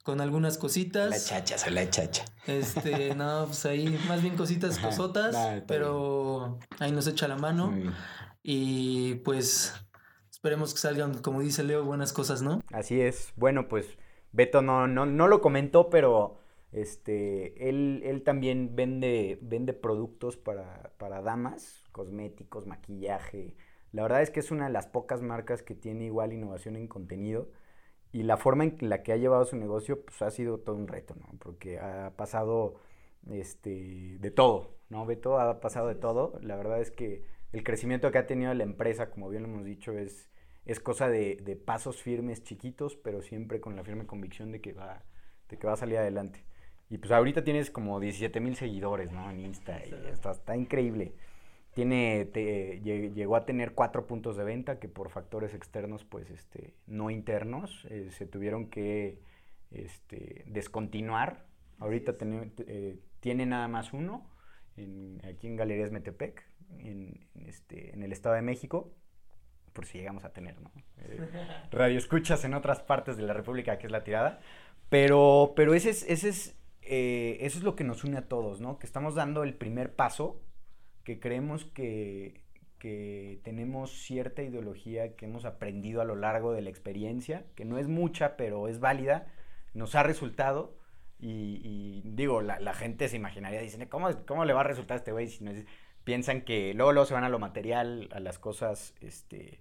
con 0.02 0.21
algunas 0.21 0.59
cositas. 0.59 1.11
La 1.11 1.21
chacha, 1.21 1.59
soy 1.59 1.75
la 1.75 1.88
chacha. 1.88 2.25
Este, 2.47 3.14
no, 3.14 3.45
pues 3.47 3.64
ahí 3.66 3.97
más 4.09 4.23
bien 4.23 4.37
cositas 4.37 4.78
cosotas, 4.78 5.62
pero 5.68 6.59
ahí 6.80 6.90
nos 6.90 7.07
echa 7.07 7.28
la 7.28 7.37
mano. 7.37 7.73
Y 8.42 9.16
pues 9.16 9.75
esperemos 10.30 10.73
que 10.73 10.80
salgan, 10.80 11.18
como 11.18 11.42
dice 11.42 11.62
Leo, 11.62 11.85
buenas 11.85 12.12
cosas, 12.14 12.40
¿no? 12.40 12.62
Así 12.73 13.00
es. 13.00 13.33
Bueno, 13.37 13.68
pues 13.68 13.99
Beto 14.33 14.62
no, 14.62 14.88
no, 14.88 15.04
no 15.04 15.28
lo 15.28 15.42
comentó, 15.42 15.90
pero 15.90 16.38
este, 16.73 17.68
él, 17.68 18.02
él 18.04 18.23
también 18.23 18.75
vende, 18.75 19.38
vende 19.42 19.75
productos 19.75 20.38
para, 20.38 20.92
para 20.97 21.21
damas, 21.21 21.85
cosméticos, 21.92 22.66
maquillaje, 22.66 23.54
la 23.92 24.02
verdad 24.02 24.23
es 24.23 24.30
que 24.30 24.40
es 24.40 24.50
una 24.50 24.66
de 24.66 24.73
las 24.73 24.87
pocas 24.87 25.23
marcas 25.23 25.62
que 25.62 25.75
tiene 25.75 26.07
igual 26.07 26.33
innovación 26.33 26.76
en 26.76 26.88
contenido 26.88 27.49
y 28.12 28.23
la 28.23 28.37
forma 28.37 28.64
en 28.64 28.76
la 28.80 29.02
que 29.02 29.12
ha 29.12 29.16
llevado 29.16 29.45
su 29.45 29.57
negocio 29.57 30.04
pues 30.04 30.21
ha 30.23 30.30
sido 30.30 30.59
todo 30.59 30.76
un 30.76 30.88
reto, 30.88 31.14
¿no? 31.16 31.38
Porque 31.38 31.78
ha 31.78 32.12
pasado 32.16 32.76
este, 33.30 34.18
de 34.18 34.30
todo, 34.30 34.76
¿no? 34.88 35.07
Beto 35.07 35.38
ha 35.38 35.61
pasado 35.61 35.88
de 35.88 35.95
todo. 35.95 36.38
La 36.42 36.57
verdad 36.57 36.80
es 36.80 36.90
que 36.90 37.23
el 37.52 37.62
crecimiento 37.64 38.11
que 38.11 38.18
ha 38.18 38.26
tenido 38.26 38.52
la 38.54 38.64
empresa, 38.64 39.11
como 39.11 39.28
bien 39.28 39.42
lo 39.42 39.49
hemos 39.49 39.64
dicho, 39.64 39.92
es, 39.92 40.30
es 40.64 40.80
cosa 40.80 41.09
de, 41.09 41.37
de 41.37 41.57
pasos 41.57 42.02
firmes 42.02 42.42
chiquitos, 42.42 42.97
pero 42.97 43.23
siempre 43.23 43.61
con 43.61 43.76
la 43.76 43.85
firme 43.85 44.07
convicción 44.07 44.52
de 44.52 44.61
que 44.61 44.73
va, 44.73 45.02
de 45.49 45.59
que 45.59 45.66
va 45.66 45.75
a 45.75 45.76
salir 45.76 45.99
adelante. 45.99 46.45
Y 46.90 46.99
pues 46.99 47.12
ahorita 47.12 47.45
tienes 47.45 47.71
como 47.71 48.00
17 48.00 48.40
mil 48.40 48.57
seguidores, 48.57 49.12
¿no? 49.12 49.30
En 49.30 49.40
Insta. 49.40 49.85
Y 49.85 49.92
está, 50.11 50.30
está 50.30 50.57
increíble. 50.57 51.12
Tiene, 51.79 52.25
te- 52.25 52.81
llegó 52.81 53.37
a 53.37 53.47
tener 53.47 53.73
cuatro 53.73 54.05
puntos 54.09 54.37
de 54.37 54.43
venta 54.43 54.81
que 54.81 54.89
por 54.89 55.11
factores 55.11 55.55
externos, 55.55 56.05
pues, 56.05 56.29
este, 56.29 56.75
no 56.89 57.09
internos, 57.09 57.87
eh, 57.89 58.09
se 58.11 58.27
tuvieron 58.27 58.69
que, 58.69 59.21
este, 59.71 60.43
descontinuar. 60.49 61.47
Ahorita 61.79 62.17
tiene, 62.19 62.51
eh, 62.67 62.99
tiene 63.21 63.47
nada 63.47 63.69
más 63.69 63.93
uno, 63.93 64.29
en- 64.77 65.21
aquí 65.25 65.47
en 65.47 65.55
Galerías 65.55 65.93
Metepec, 65.93 66.43
en, 66.81 67.29
en 67.37 67.47
este, 67.47 67.95
en 67.95 68.03
el 68.03 68.11
Estado 68.11 68.35
de 68.35 68.43
México, 68.43 68.93
por 69.73 69.87
si 69.87 69.99
llegamos 69.99 70.25
a 70.25 70.33
tener, 70.33 70.61
¿no? 70.61 70.73
Eh, 70.97 71.21
radio 71.71 71.97
escuchas 71.97 72.45
en 72.45 72.55
otras 72.55 72.81
partes 72.81 73.17
de 73.17 73.23
la 73.23 73.35
República, 73.35 73.79
que 73.79 73.87
es 73.87 73.93
la 73.93 74.03
tirada. 74.03 74.41
Pero, 74.89 75.53
pero 75.55 75.75
ese 75.75 75.91
es, 75.91 76.03
ese 76.09 76.29
es, 76.31 76.57
eh, 76.83 77.39
eso 77.43 77.59
es 77.59 77.63
lo 77.63 77.77
que 77.77 77.85
nos 77.85 78.03
une 78.03 78.19
a 78.19 78.27
todos, 78.27 78.61
¿no? 78.61 78.81
Que 78.81 78.87
estamos 78.87 79.15
dando 79.15 79.45
el 79.45 79.55
primer 79.55 79.95
paso, 79.95 80.43
que 81.09 81.21
creemos 81.21 81.65
que, 81.65 82.43
que 82.79 83.41
tenemos 83.43 83.91
cierta 83.93 84.43
ideología 84.43 85.17
que 85.17 85.25
hemos 85.25 85.47
aprendido 85.47 86.03
a 86.03 86.05
lo 86.05 86.17
largo 86.17 86.53
de 86.53 86.61
la 86.61 86.69
experiencia, 86.69 87.47
que 87.55 87.65
no 87.65 87.79
es 87.79 87.88
mucha, 87.88 88.37
pero 88.37 88.69
es 88.69 88.79
válida, 88.79 89.27
nos 89.73 89.95
ha 89.95 90.03
resultado. 90.03 90.77
Y, 91.19 91.62
y 91.65 92.03
digo, 92.05 92.43
la, 92.43 92.61
la 92.61 92.75
gente 92.75 93.09
se 93.09 93.17
imaginaría, 93.17 93.62
dicen, 93.62 93.88
¿cómo, 93.88 94.11
¿cómo 94.27 94.45
le 94.45 94.53
va 94.53 94.61
a 94.61 94.65
resultar 94.65 94.97
a 94.97 94.99
este 94.99 95.12
güey 95.12 95.29
si 95.29 95.43
no 95.45 95.50
es- 95.50 95.65
piensan 96.05 96.43
que 96.43 96.75
luego, 96.75 96.93
luego 96.93 97.07
se 97.07 97.15
van 97.15 97.25
a 97.25 97.31
lo 97.31 97.38
material, 97.38 98.11
a 98.12 98.21
las 98.21 98.38
cosas, 98.38 98.95
este, 99.00 99.61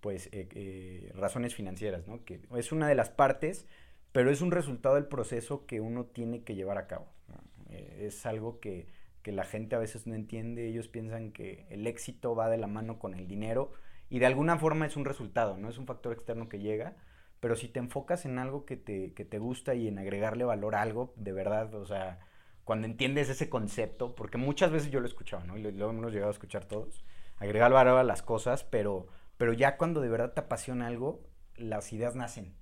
pues, 0.00 0.26
eh, 0.32 0.46
eh, 0.54 1.10
razones 1.14 1.54
financieras, 1.54 2.06
¿no? 2.06 2.24
Que 2.26 2.40
es 2.56 2.70
una 2.72 2.86
de 2.88 2.94
las 2.96 3.08
partes, 3.10 3.66
pero 4.12 4.30
es 4.30 4.42
un 4.42 4.50
resultado 4.50 4.96
del 4.96 5.06
proceso 5.06 5.64
que 5.66 5.80
uno 5.80 6.04
tiene 6.04 6.44
que 6.44 6.54
llevar 6.54 6.76
a 6.78 6.86
cabo. 6.86 7.06
¿no? 7.28 7.36
Eh, 7.70 8.04
es 8.08 8.26
algo 8.26 8.60
que, 8.60 8.86
que 9.22 9.32
la 9.32 9.44
gente 9.44 9.76
a 9.76 9.78
veces 9.78 10.06
no 10.06 10.14
entiende, 10.14 10.68
ellos 10.68 10.88
piensan 10.88 11.32
que 11.32 11.66
el 11.70 11.86
éxito 11.86 12.34
va 12.34 12.48
de 12.48 12.58
la 12.58 12.66
mano 12.66 12.98
con 12.98 13.14
el 13.14 13.28
dinero 13.28 13.72
y 14.08 14.18
de 14.18 14.26
alguna 14.26 14.58
forma 14.58 14.86
es 14.86 14.96
un 14.96 15.04
resultado, 15.04 15.56
no 15.56 15.68
es 15.68 15.78
un 15.78 15.86
factor 15.86 16.12
externo 16.12 16.48
que 16.48 16.58
llega, 16.58 16.96
pero 17.40 17.56
si 17.56 17.68
te 17.68 17.78
enfocas 17.78 18.24
en 18.24 18.38
algo 18.38 18.64
que 18.66 18.76
te, 18.76 19.14
que 19.14 19.24
te 19.24 19.38
gusta 19.38 19.74
y 19.74 19.88
en 19.88 19.98
agregarle 19.98 20.44
valor 20.44 20.74
a 20.74 20.82
algo, 20.82 21.12
de 21.16 21.32
verdad, 21.32 21.74
o 21.74 21.86
sea, 21.86 22.20
cuando 22.64 22.86
entiendes 22.86 23.28
ese 23.28 23.48
concepto, 23.48 24.14
porque 24.14 24.38
muchas 24.38 24.70
veces 24.70 24.90
yo 24.90 25.00
lo 25.00 25.06
he 25.06 25.08
escuchado, 25.08 25.44
¿no? 25.44 25.56
Y 25.56 25.62
lo, 25.62 25.70
lo 25.70 25.90
hemos 25.90 26.12
llegado 26.12 26.30
a 26.30 26.34
escuchar 26.34 26.66
todos, 26.66 27.04
agregar 27.38 27.72
valor 27.72 27.98
a 27.98 28.04
las 28.04 28.22
cosas, 28.22 28.64
pero, 28.64 29.08
pero 29.38 29.52
ya 29.52 29.76
cuando 29.76 30.00
de 30.00 30.08
verdad 30.08 30.32
te 30.32 30.40
apasiona 30.40 30.86
algo, 30.86 31.22
las 31.56 31.92
ideas 31.92 32.14
nacen. 32.14 32.54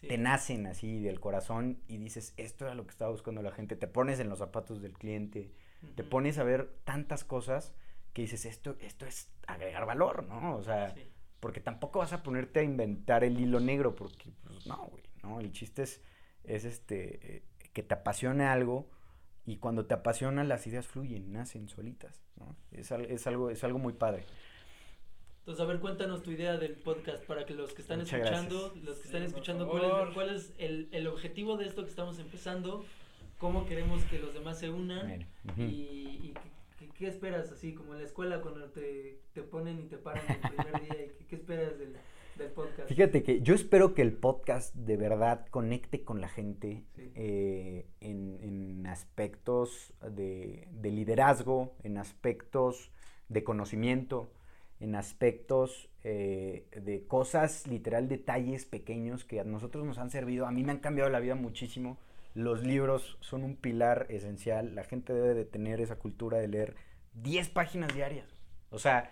Sí. 0.00 0.08
Te 0.08 0.18
nacen 0.18 0.66
así 0.66 1.00
del 1.00 1.20
corazón 1.20 1.82
y 1.88 1.98
dices, 1.98 2.32
esto 2.36 2.64
era 2.64 2.74
lo 2.74 2.84
que 2.84 2.92
estaba 2.92 3.10
buscando 3.10 3.42
la 3.42 3.50
gente. 3.50 3.76
Te 3.76 3.86
pones 3.86 4.20
en 4.20 4.28
los 4.28 4.38
zapatos 4.38 4.80
del 4.82 4.92
cliente, 4.92 5.52
te 5.94 6.04
pones 6.04 6.38
a 6.38 6.44
ver 6.44 6.70
tantas 6.84 7.24
cosas 7.24 7.74
que 8.12 8.22
dices, 8.22 8.46
esto, 8.46 8.76
esto 8.80 9.06
es 9.06 9.30
agregar 9.46 9.86
valor, 9.86 10.24
¿no? 10.24 10.56
O 10.56 10.62
sea, 10.62 10.90
Sí. 10.94 11.02
porque 11.40 11.60
tampoco 11.60 11.98
vas 12.00 12.12
a 12.12 12.22
ponerte 12.22 12.60
a 12.60 12.62
inventar 12.62 13.24
el 13.24 13.38
hilo 13.38 13.60
negro, 13.60 13.94
porque, 13.94 14.32
pues, 14.44 14.66
no, 14.66 14.76
güey, 14.86 15.04
¿no? 15.22 15.40
El 15.40 15.52
chiste 15.52 15.82
es, 15.82 16.02
es 16.44 16.64
este, 16.64 17.36
eh, 17.36 17.42
que 17.72 17.82
te 17.82 17.94
apasione 17.94 18.44
algo 18.46 18.88
y 19.44 19.58
cuando 19.58 19.86
te 19.86 19.94
apasiona 19.94 20.42
las 20.44 20.66
ideas 20.66 20.86
fluyen, 20.86 21.30
nacen 21.32 21.68
solitas, 21.68 22.24
¿no? 22.36 22.56
Es, 22.72 22.90
es 22.90 23.26
algo, 23.26 23.50
es 23.50 23.62
algo 23.64 23.78
muy 23.78 23.92
padre. 23.92 24.24
Entonces, 25.40 25.62
a 25.64 25.68
ver, 25.68 25.78
cuéntanos 25.78 26.22
tu 26.24 26.32
idea 26.32 26.56
del 26.56 26.72
podcast 26.74 27.22
para 27.24 27.46
que 27.46 27.54
los 27.54 27.72
que 27.72 27.82
están 27.82 28.00
Muchas 28.00 28.14
escuchando, 28.18 28.60
gracias. 28.62 28.84
los 28.84 28.96
que 28.96 29.02
Sí, 29.02 29.08
están 29.08 29.22
escuchando, 29.22 29.68
¿cuál 29.68 29.84
es, 29.84 30.14
cuál 30.14 30.34
es 30.34 30.52
el, 30.58 30.88
el 30.90 31.06
objetivo 31.06 31.56
de 31.56 31.66
esto 31.66 31.84
que 31.84 31.90
estamos 31.90 32.18
empezando? 32.18 32.84
¿Cómo 33.38 33.66
queremos 33.66 34.02
que 34.04 34.18
los 34.18 34.32
demás 34.34 34.58
se 34.58 34.70
unan? 34.70 35.26
¿Y, 35.58 35.62
y 35.62 36.34
qué, 36.78 36.86
qué- 36.86 36.92
qué 36.94 37.06
esperas 37.08 37.50
así 37.52 37.74
como 37.74 37.92
en 37.94 38.00
la 38.00 38.06
escuela 38.06 38.40
cuando 38.40 38.70
te, 38.70 39.18
te 39.34 39.42
ponen 39.42 39.78
y 39.80 39.84
te 39.84 39.98
paran 39.98 40.22
el 40.28 40.38
primer 40.50 40.80
día? 40.82 41.04
¿Y 41.04 41.08
qué, 41.18 41.26
qué 41.28 41.36
esperas 41.36 41.78
del, 41.78 41.96
del 42.38 42.48
podcast? 42.52 42.88
Fíjate 42.88 43.22
que 43.22 43.42
yo 43.42 43.54
espero 43.54 43.94
que 43.94 44.02
el 44.02 44.14
podcast 44.14 44.74
de 44.74 44.96
verdad 44.96 45.46
conecte 45.50 46.02
con 46.02 46.20
la 46.22 46.28
gente 46.28 46.84
Sí. 46.94 47.12
eh, 47.14 47.86
en, 48.00 48.38
en 48.40 48.86
aspectos 48.86 49.92
de, 50.10 50.68
de 50.72 50.90
liderazgo, 50.90 51.74
en 51.82 51.98
aspectos 51.98 52.90
de 53.28 53.44
conocimiento, 53.44 54.32
en 54.80 54.94
aspectos 54.94 55.90
eh, 56.04 56.68
de 56.80 57.06
cosas, 57.06 57.66
literal, 57.66 58.08
detalles 58.08 58.64
pequeños 58.64 59.24
que 59.24 59.40
a 59.40 59.44
nosotros 59.44 59.84
nos 59.84 59.98
han 59.98 60.10
servido. 60.10 60.46
A 60.46 60.52
mí 60.52 60.62
me 60.64 60.72
han 60.72 60.78
cambiado 60.78 61.10
la 61.10 61.20
vida 61.20 61.34
muchísimo. 61.34 61.98
Los 62.36 62.62
libros 62.62 63.16
son 63.20 63.44
un 63.44 63.56
pilar 63.56 64.04
esencial. 64.10 64.74
La 64.74 64.84
gente 64.84 65.14
debe 65.14 65.32
de 65.32 65.46
tener 65.46 65.80
esa 65.80 65.96
cultura 65.96 66.36
de 66.36 66.48
leer 66.48 66.76
10 67.14 67.48
páginas 67.48 67.94
diarias. 67.94 68.28
O 68.68 68.78
sea, 68.78 69.10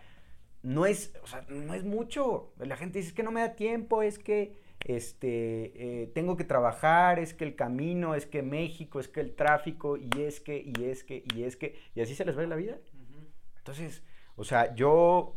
no 0.62 0.84
es, 0.84 1.14
o 1.22 1.26
sea, 1.26 1.46
no 1.48 1.72
es 1.72 1.84
mucho. 1.84 2.52
La 2.58 2.76
gente 2.76 2.98
dice 2.98 3.08
"Es 3.08 3.14
que 3.14 3.22
no 3.22 3.30
me 3.30 3.40
da 3.40 3.54
tiempo, 3.56 4.02
es 4.02 4.18
que 4.18 4.58
este, 4.84 6.02
eh, 6.02 6.06
tengo 6.08 6.36
que 6.36 6.44
trabajar, 6.44 7.18
es 7.18 7.32
que 7.32 7.44
el 7.44 7.56
camino, 7.56 8.14
es 8.14 8.26
que 8.26 8.42
México, 8.42 9.00
es 9.00 9.08
que 9.08 9.20
el 9.20 9.34
tráfico, 9.34 9.96
y 9.96 10.10
es 10.20 10.40
que, 10.40 10.58
y 10.58 10.84
es 10.84 11.02
que, 11.02 11.24
y 11.34 11.44
es 11.44 11.56
que, 11.56 11.78
y 11.94 12.02
así 12.02 12.14
se 12.14 12.26
les 12.26 12.36
va 12.36 12.42
la 12.44 12.56
vida. 12.56 12.76
Entonces, 13.56 14.02
o 14.36 14.44
sea, 14.44 14.74
yo, 14.74 15.34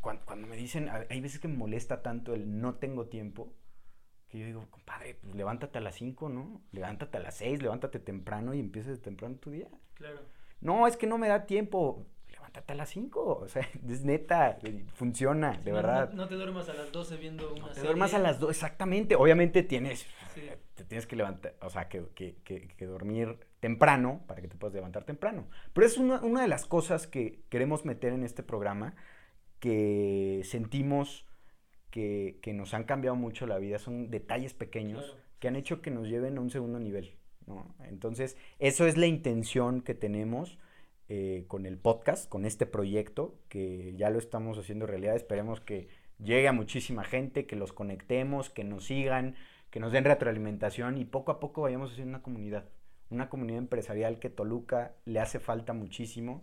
cuando, 0.00 0.24
cuando 0.24 0.46
me 0.46 0.56
dicen, 0.56 0.88
hay 0.88 1.20
veces 1.20 1.40
que 1.40 1.48
me 1.48 1.58
molesta 1.58 2.02
tanto 2.02 2.34
el 2.34 2.58
no 2.58 2.76
tengo 2.76 3.06
tiempo, 3.08 3.52
que 4.28 4.38
yo 4.38 4.46
digo, 4.46 4.66
compadre, 4.70 5.14
pues 5.14 5.34
levántate 5.34 5.78
a 5.78 5.80
las 5.80 5.94
5, 5.96 6.28
¿no? 6.28 6.60
Levántate 6.72 7.16
a 7.16 7.20
las 7.20 7.36
6, 7.36 7.62
levántate 7.62 7.98
temprano 7.98 8.52
y 8.54 8.60
empieces 8.60 8.98
de 8.98 9.02
temprano 9.02 9.36
tu 9.36 9.50
día. 9.50 9.68
Claro. 9.94 10.20
No, 10.60 10.86
es 10.86 10.96
que 10.96 11.06
no 11.06 11.16
me 11.18 11.28
da 11.28 11.46
tiempo. 11.46 12.04
Levántate 12.30 12.72
a 12.72 12.76
las 12.76 12.90
5. 12.90 13.38
O 13.44 13.48
sea, 13.48 13.62
es 13.88 14.04
neta, 14.04 14.58
eh, 14.62 14.84
funciona, 14.94 15.52
de 15.58 15.70
no- 15.70 15.76
verdad. 15.76 16.10
No, 16.10 16.22
no 16.24 16.28
te 16.28 16.34
duermas 16.34 16.68
a 16.68 16.74
las 16.74 16.92
12 16.92 17.16
viendo 17.16 17.52
una 17.54 17.68
Te 17.68 17.74
serie. 17.74 17.88
duermas 17.88 18.12
a 18.14 18.18
las 18.18 18.38
2, 18.38 18.50
exactamente. 18.50 19.16
Obviamente 19.16 19.62
tienes, 19.62 20.06
Sí. 20.34 20.42
te 20.74 20.84
tienes 20.84 21.06
que 21.06 21.16
levantar, 21.16 21.54
o 21.62 21.70
sea, 21.70 21.88
que, 21.88 22.04
que- 22.14 22.36
que- 22.44 22.68
que 22.68 22.86
dormir 22.86 23.38
temprano 23.60 24.22
para 24.26 24.40
que 24.42 24.48
te 24.48 24.56
puedas 24.56 24.74
levantar 24.74 25.04
temprano. 25.04 25.48
Pero 25.72 25.86
es 25.86 25.96
una, 25.98 26.20
una 26.20 26.42
de 26.42 26.48
las 26.48 26.66
cosas 26.66 27.06
que 27.06 27.40
queremos 27.48 27.84
meter 27.86 28.12
en 28.12 28.22
este 28.24 28.42
programa 28.42 28.94
que 29.58 30.42
sentimos 30.44 31.26
que, 31.90 32.38
que 32.42 32.52
nos 32.52 32.74
han 32.74 32.84
cambiado 32.84 33.16
mucho 33.16 33.46
la 33.46 33.58
vida. 33.58 33.78
Son 33.78 34.10
detalles 34.10 34.54
pequeños 34.54 35.04
Claro. 35.04 35.20
que 35.40 35.48
han 35.48 35.56
hecho 35.56 35.80
que 35.82 35.90
nos 35.90 36.08
lleven 36.08 36.38
a 36.38 36.40
un 36.40 36.50
segundo 36.50 36.78
nivel. 36.80 37.14
¿no? 37.46 37.74
Entonces, 37.88 38.36
eso 38.58 38.86
es 38.86 38.96
la 38.96 39.06
intención 39.06 39.80
que 39.80 39.94
tenemos 39.94 40.58
eh, 41.08 41.44
con 41.48 41.64
el 41.64 41.78
podcast, 41.78 42.28
con 42.28 42.44
este 42.44 42.66
proyecto, 42.66 43.38
que 43.48 43.94
ya 43.96 44.10
lo 44.10 44.18
estamos 44.18 44.58
haciendo 44.58 44.86
realidad. 44.86 45.16
Esperemos 45.16 45.60
que 45.60 45.88
llegue 46.18 46.48
a 46.48 46.52
muchísima 46.52 47.04
gente, 47.04 47.46
que 47.46 47.56
los 47.56 47.72
conectemos, 47.72 48.50
que 48.50 48.64
nos 48.64 48.84
sigan, 48.84 49.34
que 49.70 49.80
nos 49.80 49.92
den 49.92 50.04
retroalimentación 50.04 50.98
y 50.98 51.04
poco 51.06 51.32
a 51.32 51.40
poco 51.40 51.62
vayamos 51.62 51.92
haciendo 51.92 52.10
una 52.10 52.22
comunidad. 52.22 52.68
Una 53.10 53.30
comunidad 53.30 53.58
empresarial 53.60 54.18
que 54.18 54.28
Toluca 54.28 54.96
le 55.06 55.20
hace 55.20 55.38
falta 55.40 55.72
muchísimo 55.72 56.42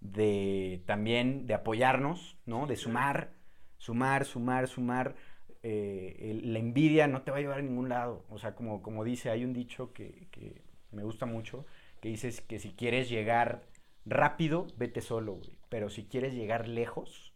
de 0.00 0.82
también 0.86 1.46
de 1.46 1.54
apoyarnos, 1.54 2.38
¿no? 2.46 2.66
De 2.66 2.76
sumar, 2.76 3.32
sumar, 3.78 4.24
sumar, 4.24 4.68
sumar. 4.68 5.16
Eh, 5.62 6.40
la 6.44 6.58
envidia 6.58 7.06
no 7.08 7.22
te 7.22 7.30
va 7.30 7.38
a 7.38 7.40
llevar 7.40 7.58
a 7.58 7.62
ningún 7.62 7.88
lado. 7.88 8.24
O 8.30 8.38
sea, 8.38 8.54
como, 8.54 8.82
como 8.82 9.04
dice, 9.04 9.30
hay 9.30 9.44
un 9.44 9.52
dicho 9.52 9.92
que, 9.92 10.28
que 10.30 10.62
me 10.92 11.02
gusta 11.02 11.26
mucho, 11.26 11.66
que 12.00 12.08
dices 12.08 12.40
que 12.40 12.58
si 12.58 12.70
quieres 12.72 13.08
llegar 13.08 13.62
rápido, 14.04 14.66
vete 14.76 15.00
solo. 15.00 15.40
Pero 15.68 15.90
si 15.90 16.04
quieres 16.06 16.34
llegar 16.34 16.68
lejos, 16.68 17.34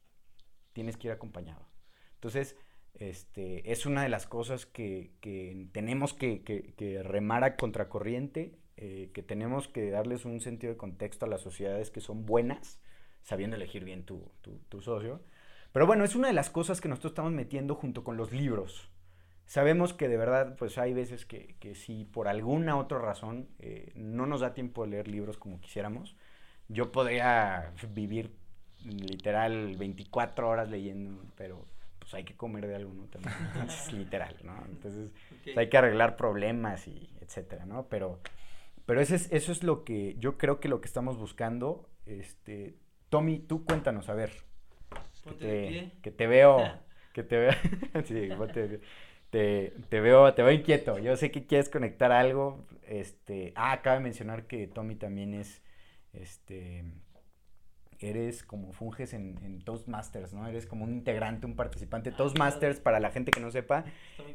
tienes 0.72 0.96
que 0.96 1.08
ir 1.08 1.12
acompañado. 1.12 1.66
Entonces, 2.14 2.56
este, 2.94 3.70
es 3.72 3.86
una 3.86 4.02
de 4.02 4.08
las 4.08 4.26
cosas 4.26 4.66
que, 4.66 5.12
que 5.20 5.68
tenemos 5.72 6.14
que, 6.14 6.42
que- 6.42 6.74
que 6.76 7.02
remar 7.02 7.44
a 7.44 7.56
contracorriente, 7.56 8.58
eh, 8.76 9.10
que 9.14 9.22
tenemos 9.22 9.68
que 9.68 9.90
darles 9.90 10.24
un 10.24 10.40
sentido 10.40 10.72
de 10.72 10.78
contexto 10.78 11.26
a 11.26 11.28
las 11.28 11.40
sociedades 11.42 11.90
que 11.90 12.00
son 12.00 12.26
buenas, 12.26 12.80
sabiendo 13.22 13.56
elegir 13.56 13.84
bien 13.84 14.04
tu, 14.04 14.30
tu- 14.42 14.58
tu 14.68 14.80
socio. 14.82 15.22
Pero 15.72 15.86
bueno, 15.86 16.04
es 16.04 16.14
una 16.14 16.28
de 16.28 16.34
las 16.34 16.50
cosas 16.50 16.80
que 16.80 16.88
nosotros 16.88 17.12
estamos 17.12 17.32
metiendo 17.32 17.74
junto 17.74 18.02
con 18.04 18.16
los 18.16 18.32
libros. 18.32 18.90
Sabemos 19.46 19.94
que 19.94 20.08
de 20.08 20.16
verdad, 20.16 20.56
pues 20.56 20.78
hay 20.78 20.92
veces 20.92 21.26
que, 21.26 21.56
que 21.58 21.74
si 21.74 22.04
por 22.04 22.28
alguna 22.28 22.76
otra 22.76 22.98
razón 22.98 23.48
eh, 23.58 23.92
no 23.94 24.26
nos 24.26 24.40
da 24.40 24.54
tiempo 24.54 24.84
de 24.84 24.90
leer 24.90 25.08
libros 25.08 25.38
como 25.38 25.60
quisiéramos, 25.60 26.16
yo 26.68 26.92
podría 26.92 27.72
vivir 27.92 28.32
literal 28.84 29.76
24 29.76 30.48
horas 30.48 30.70
leyendo, 30.70 31.22
pero 31.36 31.64
pues 31.98 32.14
hay 32.14 32.24
que 32.24 32.36
comer 32.36 32.66
de 32.66 32.76
algo, 32.76 32.94
¿no? 32.94 33.04
También, 33.04 33.34
es 33.66 33.92
literal, 33.92 34.36
¿no? 34.42 34.54
Entonces 34.68 35.12
pues, 35.44 35.56
hay 35.56 35.68
que 35.68 35.78
arreglar 35.78 36.16
problemas 36.16 36.86
y 36.88 37.10
etcétera, 37.20 37.66
¿no? 37.66 37.86
Pero, 37.88 38.20
pero 38.86 39.00
eso 39.00 39.14
es, 39.14 39.30
eso 39.32 39.52
es 39.52 39.62
lo 39.62 39.84
que 39.84 40.16
yo 40.18 40.38
creo 40.38 40.60
que 40.60 40.68
lo 40.68 40.80
que 40.80 40.86
estamos 40.86 41.18
buscando. 41.18 41.88
Este, 42.06 42.76
Tommy, 43.08 43.38
tú 43.40 43.64
cuéntanos, 43.64 44.08
a 44.08 44.14
ver, 44.14 44.32
que 45.26 45.30
Ponte 45.30 45.46
de 45.46 45.56
te, 45.56 45.68
pie. 45.68 45.92
que 46.02 46.10
te 46.10 46.26
veo, 46.26 46.58
que 47.12 47.22
te 47.22 47.36
veo, 47.38 47.52
sí, 48.04 48.28
ponte 48.36 48.68
de 48.68 48.78
pie. 48.78 48.88
te, 49.30 49.74
te, 49.88 50.00
veo, 50.00 50.32
te 50.34 50.42
veo 50.42 50.52
inquieto. 50.52 50.98
Yo 50.98 51.16
sé 51.16 51.30
que 51.30 51.46
quieres 51.46 51.68
conectar 51.68 52.12
algo. 52.12 52.66
Este, 52.86 53.52
ah, 53.56 53.72
acaba 53.72 53.96
de 53.96 54.02
mencionar 54.02 54.46
que 54.46 54.66
Tommy 54.66 54.96
también 54.96 55.34
es, 55.34 55.62
este, 56.12 56.84
eres 58.00 58.42
como 58.42 58.72
funges 58.72 59.12
en, 59.12 59.38
en, 59.44 59.60
Toastmasters, 59.62 60.32
¿no? 60.32 60.46
Eres 60.48 60.66
como 60.66 60.84
un 60.84 60.92
integrante, 60.92 61.46
un 61.46 61.54
participante. 61.54 62.10
Ah, 62.10 62.16
Toastmasters, 62.16 62.80
para 62.80 62.98
la 62.98 63.10
gente 63.10 63.30
que 63.30 63.40
no 63.40 63.50
sepa, 63.50 63.84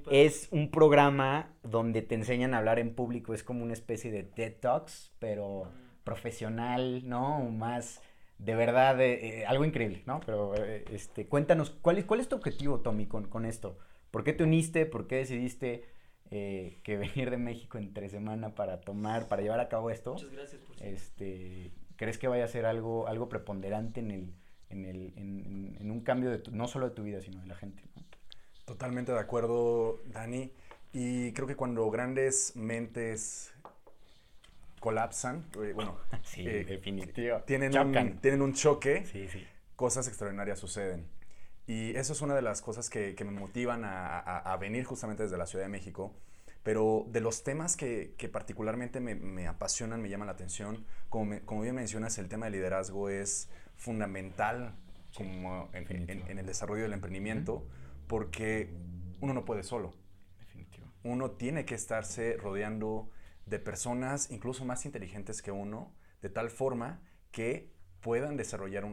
es 0.10 0.48
un 0.51 0.70
programa 0.72 1.54
donde 1.63 2.01
te 2.01 2.15
enseñan 2.15 2.54
a 2.54 2.60
hablar 2.60 2.80
en 2.80 2.94
público. 2.94 3.34
Es 3.34 3.44
como 3.44 3.63
una 3.63 3.74
especie 3.74 4.12
de 4.12 4.24
TED 4.24 4.54
Talks, 4.60 5.12
pero 5.20 5.72
profesional, 6.04 7.08
¿no? 7.10 7.39
Más 7.50 8.01
de 8.38 8.56
verdad, 8.56 9.00
eh, 9.01 9.42
eh, 9.42 9.46
algo 9.46 9.65
increíble, 9.65 10.04
¿no? 10.06 10.20
Pero 10.25 10.54
eh, 10.56 10.86
este, 10.92 11.27
cuéntanos, 11.27 11.72
¿cuál 11.82 11.98
es, 11.98 12.06
¿cuál 12.06 12.20
es 12.20 12.27
tu 12.27 12.36
objetivo, 12.36 12.82
Tommy, 12.82 13.06
con, 13.06 13.27
con 13.27 13.46
esto? 13.46 13.77
¿Por 14.12 14.24
qué 14.24 14.34
te 14.34 14.44
uniste? 14.44 14.86
¿Por 14.86 15.08
qué 15.08 15.18
decidiste 15.18 15.86
eh, 16.32 16.80
que 16.84 16.98
venir 16.98 17.30
de 17.32 17.38
México 17.38 17.77
entre 17.77 18.10
semana 18.10 18.56
para 18.56 18.82
tomar, 18.82 19.27
para 19.27 19.42
llevar 19.42 19.60
a 19.60 19.70
cabo 19.70 19.89
esto? 19.89 20.13
Muchas 20.13 20.32
gracias 20.32 20.62
por 20.62 20.82
este, 20.84 21.72
¿Crees 21.96 22.18
que 22.18 22.27
vaya 22.27 22.44
a 22.44 22.48
ser 22.48 22.65
algo, 22.65 23.08
algo 23.08 23.30
preponderante 23.30 24.01
en, 24.01 24.12
el, 24.12 24.34
en, 24.70 24.86
el, 24.86 25.13
en, 25.15 25.77
en 25.80 25.92
un 25.92 26.01
cambio 26.01 26.30
de 26.30 26.44
no 26.51 26.68
solo 26.68 26.89
de 26.89 26.96
tu 26.96 27.04
vida, 27.04 27.22
sino 27.22 27.39
de 27.39 27.48
la 27.48 27.56
gente? 27.56 27.84
Totalmente 28.65 29.13
de 29.13 29.20
acuerdo, 29.20 30.01
Dani. 30.08 30.51
Y 30.92 31.32
creo 31.34 31.48
que 31.48 31.56
cuando 31.56 31.89
grandes 31.89 32.56
mentes 32.56 33.55
colapsan, 34.86 35.48
eh, 35.63 35.74
bueno, 35.74 35.98
sí, 36.22 36.48
eh, 36.48 36.63
definitivo. 36.63 37.39
Tienen, 37.39 37.75
un, 37.75 38.20
tienen 38.20 38.44
un 38.44 38.54
choque, 38.54 39.04
sí, 39.12 39.27
sí. 39.27 39.44
cosas 39.75 40.08
extraordinarias 40.08 40.60
suceden. 40.60 41.08
Y 41.65 41.96
eso 41.96 42.13
es 42.13 42.22
una 42.22 42.36
de 42.36 42.44
las 42.44 42.62
cosas 42.62 42.92
que, 42.92 43.15
que 43.15 43.24
me 43.25 43.32
motivan 43.32 43.84
a, 43.84 44.20
a, 44.20 44.58
venir 44.58 44.86
justamente 44.86 45.24
desde 45.24 45.39
la 45.39 45.48
Ciudad 45.48 45.65
de 45.65 45.70
México. 45.70 46.13
Pero 46.62 47.08
de 47.08 47.20
los 47.20 47.44
temas 47.44 47.75
que, 47.75 48.13
que 48.15 48.30
particularmente 48.30 49.00
me, 49.00 49.15
me, 49.15 49.48
apasionan, 49.48 50.04
me 50.04 50.10
llaman 50.10 50.27
la 50.27 50.34
atención, 50.34 50.86
como, 51.10 51.39
como, 51.46 51.62
bien 51.62 51.74
mencionas, 51.74 52.20
el 52.20 52.30
tema 52.30 52.46
de 52.46 52.51
liderazgo 52.51 53.10
es 53.10 53.50
fundamental 53.77 54.75
como 55.15 55.70
en, 55.74 56.10
en, 56.10 56.38
el 56.38 56.46
desarrollo 56.46 56.84
del 56.84 56.94
emprendimiento, 56.94 57.65
porque 58.06 58.70
uno 59.20 59.34
no 59.34 59.46
puede 59.46 59.63
solo. 59.63 59.96
Definitivo. 60.38 60.86
Uno 61.04 61.32
tiene 61.32 61.65
que 61.65 61.74
estarse 61.74 62.38
rodeando 62.38 63.10
de 63.46 63.60
personas 63.60 64.32
incluso 64.32 64.66
más 64.66 64.86
inteligentes 64.86 65.42
que 65.42 65.52
uno, 65.52 65.94
de 66.22 66.30
tal 66.30 66.50
forma 66.50 67.02
que 67.32 67.74
puedan 68.06 68.38
desarrollar 68.38 68.86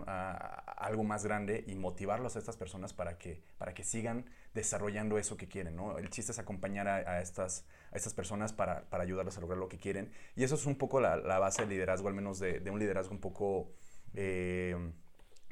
algo 0.79 1.05
más 1.05 1.25
grande 1.25 1.65
y 1.67 1.75
motivarlos 1.75 2.35
a 2.37 2.39
estas 2.39 2.57
personas 2.57 2.95
para 2.95 3.19
que, 3.19 3.43
para 3.59 3.75
que 3.75 3.85
sigan 3.85 4.25
desarrollando 4.55 5.19
eso 5.19 5.37
que 5.37 5.49
quieren. 5.49 5.77
¿no? 5.77 5.99
El 5.99 6.09
chiste 6.09 6.33
es 6.33 6.39
acompañar 6.39 6.89
a, 6.89 7.21
estas, 7.21 7.67
a 7.91 7.97
estas 7.97 8.15
personas 8.15 8.55
para, 8.55 8.89
para, 8.89 9.05
ayudarlos 9.05 9.37
a 9.37 9.43
lograr 9.43 9.59
lo 9.59 9.69
que 9.69 9.77
quieren. 9.77 10.11
Y 10.35 10.45
eso 10.45 10.55
es 10.55 10.65
un 10.65 10.77
poco 10.77 10.99
la, 10.99 11.17
la 11.17 11.39
base 11.39 11.61
del 11.61 11.69
liderazgo, 11.69 12.09
al 12.09 12.15
menos 12.15 12.39
de, 12.39 12.61
de 12.61 12.71
un 12.71 12.79
liderazgo 12.79 13.13
un 13.13 13.21
poco 13.21 13.75
eh, 14.15 14.77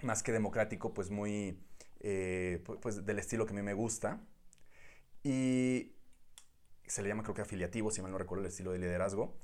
más 0.02 0.22
que 0.22 0.32
democrático, 0.32 0.94
pues 0.94 1.10
muy 1.10 1.62
eh, 2.00 2.64
pues 2.80 3.04
del 3.04 3.18
estilo 3.18 3.44
que 3.44 3.52
a 3.52 3.56
mí 3.56 3.62
me 3.62 3.74
gusta. 3.74 4.20
Y 5.22 5.96
se 6.90 7.02
le 7.02 7.08
llama 7.08 7.22
creo 7.22 7.34
que 7.34 7.42
afiliativo, 7.42 7.90
si 7.90 8.02
mal 8.02 8.10
no 8.10 8.18
recuerdo 8.18 8.42
el 8.42 8.48
estilo 8.48 8.72
de 8.72 8.78
liderazgo. 8.78 9.34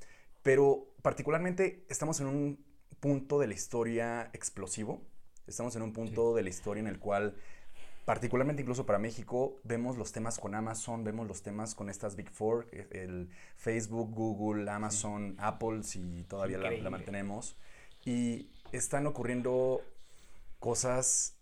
Pero 0.43 0.89
particularmente 1.03 1.85
estamos 1.89 2.21
en 2.21 2.27
un 2.27 2.65
punto 3.01 3.39
de 3.39 3.47
la 3.47 3.55
historia 3.55 4.31
explosivo. 4.33 5.03
Estamos 5.47 5.77
en 5.77 5.83
un 5.83 5.93
punto 5.93 6.35
de 6.35 6.43
la 6.43 6.49
historia 6.49 6.81
en 6.81 6.89
el 6.89 6.99
cual, 6.99 7.37
particularmente 8.05 8.63
incluso 8.63 8.85
para 8.85 8.99
México, 8.99 9.61
vemos 9.63 9.97
los 9.97 10.11
temas 10.11 10.39
con 10.39 10.57
Amazon, 10.57 11.05
vemos 11.05 11.29
los 11.29 11.43
temas 11.43 11.75
con 11.77 11.89
estas 11.89 12.17
Big 12.17 12.31
Four, 12.31 12.67
eh, 12.73 12.89
el 12.91 13.31
Facebook, 13.57 14.11
Google, 14.13 14.69
Amazon, 14.69 15.37
Apple, 15.39 15.85
si 15.85 16.25
todavía 16.25 16.59
la, 16.59 16.91
mantenemos. 16.91 17.57
Y 18.05 18.51
están 18.73 19.07
ocurriendo 19.07 19.83
cosas 20.59 21.37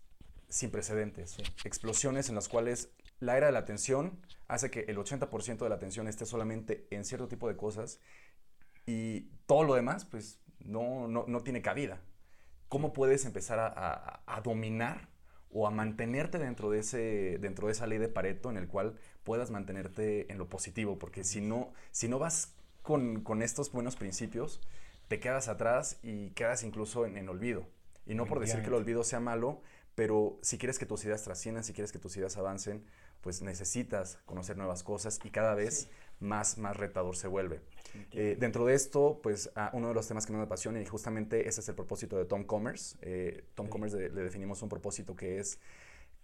sin 0.49 0.69
precedentes, 0.69 1.37
explosiones 1.63 2.29
en 2.29 2.35
las 2.35 2.47
cuales 2.47 2.89
la 3.19 3.37
era 3.37 3.47
de 3.47 3.53
la 3.53 3.59
atención 3.59 4.19
hace 4.47 4.69
que 4.69 4.81
el 4.81 4.97
80% 4.97 5.57
de 5.57 5.69
la 5.69 5.75
atención 5.75 6.07
esté 6.07 6.25
solamente 6.25 6.87
en 6.91 7.05
cierto 7.05 7.27
tipo 7.27 7.47
de 7.47 7.55
cosas 7.55 7.99
y 8.85 9.21
todo 9.47 9.63
lo 9.63 9.75
demás, 9.75 10.05
pues 10.05 10.39
no, 10.59 11.07
no, 11.07 11.25
no 11.27 11.41
tiene 11.41 11.61
cabida. 11.61 12.01
¿Cómo 12.69 12.93
puedes 12.93 13.25
empezar 13.25 13.59
a, 13.59 14.21
a, 14.25 14.41
dominar 14.41 15.09
o 15.49 15.67
a 15.67 15.71
mantenerte 15.71 16.39
dentro 16.39 16.69
de, 16.69 16.79
ese, 16.79 17.37
dentro 17.39 17.67
de 17.67 17.73
esa 17.73 17.87
ley 17.87 17.99
de 17.99 18.09
Pareto 18.09 18.49
en 18.49 18.57
el 18.57 18.67
cual 18.67 18.99
puedas 19.23 19.51
mantenerte 19.51 20.31
en 20.31 20.37
lo 20.37 20.49
positivo? 20.49 20.99
Porque 20.99 21.23
si 21.23 21.41
no, 21.41 21.73
si 21.91 22.07
no 22.07 22.19
vas 22.19 22.55
con, 22.81 23.21
con 23.21 23.41
estos 23.41 23.71
buenos 23.71 23.95
principios, 23.95 24.61
te 25.07 25.19
quedas 25.19 25.47
atrás 25.47 25.99
y 26.03 26.31
quedas 26.31 26.63
incluso 26.63 27.05
en, 27.05 27.17
en 27.17 27.29
olvido. 27.29 27.67
Y 28.07 28.13
no 28.13 28.25
por 28.25 28.39
decir 28.39 28.61
que 28.61 28.67
el 28.67 28.73
olvido 28.73 29.03
sea 29.03 29.19
malo, 29.19 29.61
pero 29.95 30.37
si 30.41 30.57
quieres 30.57 30.77
que 30.77 30.85
tus 30.85 31.03
ideas 31.05 31.23
trasciendan, 31.23 31.63
si 31.63 31.73
quieres 31.73 31.91
que 31.91 31.99
tus 31.99 32.15
ideas 32.17 32.35
avancen, 32.37 32.83
pues 33.21 33.41
necesitas 33.41 34.19
conocer 34.25 34.57
nuevas 34.57 34.83
cosas 34.83 35.19
y 35.23 35.31
cada 35.31 35.55
vez 35.55 35.89
más, 36.19 36.57
más 36.57 36.75
retador 36.77 37.15
se 37.15 37.27
vuelve. 37.27 37.61
Eh, 38.11 38.35
dentro 38.39 38.65
de 38.65 38.75
esto, 38.75 39.19
pues 39.23 39.49
uno 39.73 39.87
de 39.87 39.93
los 39.93 40.07
temas 40.07 40.25
que 40.25 40.33
me 40.33 40.41
apasiona 40.41 40.81
y 40.81 40.85
justamente 40.85 41.47
ese 41.47 41.61
es 41.61 41.69
el 41.69 41.75
propósito 41.75 42.17
de 42.17 42.25
Tom 42.25 42.43
Commerce. 42.43 42.97
Eh, 43.01 43.45
Tom 43.55 43.67
Commerce 43.69 43.97
le 43.97 44.21
definimos 44.21 44.61
un 44.61 44.69
propósito 44.69 45.15
que 45.15 45.39
es 45.39 45.59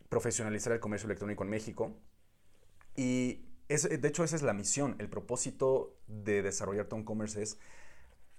profesionalizar 0.10 0.74
el 0.74 0.80
comercio 0.82 1.08
electrónico 1.08 1.44
en 1.44 1.50
México. 1.50 1.94
Y 2.96 3.46
es, 3.70 3.90
de 3.90 4.08
hecho 4.08 4.26
esa 4.26 4.36
es 4.36 4.42
la 4.42 4.54
misión. 4.54 4.98
El 5.00 5.10
propósito 5.10 5.96
de 6.08 6.42
desarrollar 6.42 6.88
Tom 6.88 7.06
Commerce 7.06 7.42
es 7.42 7.58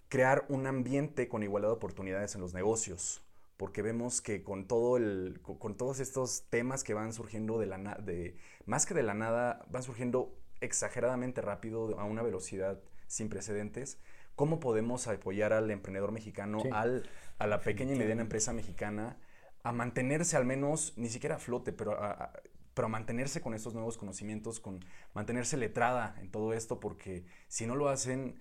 crear 0.08 0.44
un 0.50 0.66
ambiente 0.66 1.26
con 1.26 1.42
igualdad 1.42 1.70
de 1.70 1.74
oportunidades 1.74 2.34
en 2.34 2.42
los 2.42 2.52
negocios 2.52 3.22
porque 3.56 3.82
vemos 3.82 4.20
que 4.20 4.42
con 4.42 4.66
todo 4.66 4.96
el 4.96 5.40
con, 5.42 5.76
todos 5.76 6.00
estos 6.00 6.44
temas 6.50 6.84
que 6.84 6.94
van 6.94 7.12
surgiendo 7.12 7.58
de 7.58 7.66
la 7.66 7.78
de 7.96 8.36
más 8.66 8.86
que 8.86 8.94
de 8.94 9.02
la 9.02 9.14
nada 9.14 9.64
van 9.70 9.82
surgiendo 9.82 10.34
exageradamente 10.60 11.40
rápido 11.40 11.98
a 11.98 12.04
una 12.04 12.22
velocidad 12.22 12.80
sin 13.06 13.28
precedentes 13.28 13.98
cómo 14.34 14.60
podemos 14.60 15.06
apoyar 15.06 15.52
al 15.52 15.70
emprendedor 15.70 16.12
mexicano 16.12 16.62
al, 16.72 17.08
a 17.38 17.46
la 17.46 17.60
pequeña 17.60 17.94
y 17.94 17.98
mediana 17.98 18.22
empresa 18.22 18.52
mexicana 18.52 19.16
a 19.62 19.72
mantenerse 19.72 20.36
al 20.36 20.44
menos 20.44 20.94
ni 20.96 21.08
siquiera 21.08 21.36
a 21.36 21.38
flote 21.38 21.72
pero 21.72 21.92
a, 22.02 22.32
pero 22.74 22.86
a 22.86 22.88
mantenerse 22.88 23.40
con 23.40 23.54
estos 23.54 23.74
nuevos 23.74 23.98
conocimientos 23.98 24.60
con 24.60 24.84
mantenerse 25.14 25.56
letrada 25.56 26.16
en 26.20 26.30
todo 26.30 26.52
esto 26.52 26.80
porque 26.80 27.24
si 27.48 27.66
no 27.66 27.76
lo 27.76 27.88
hacen 27.88 28.40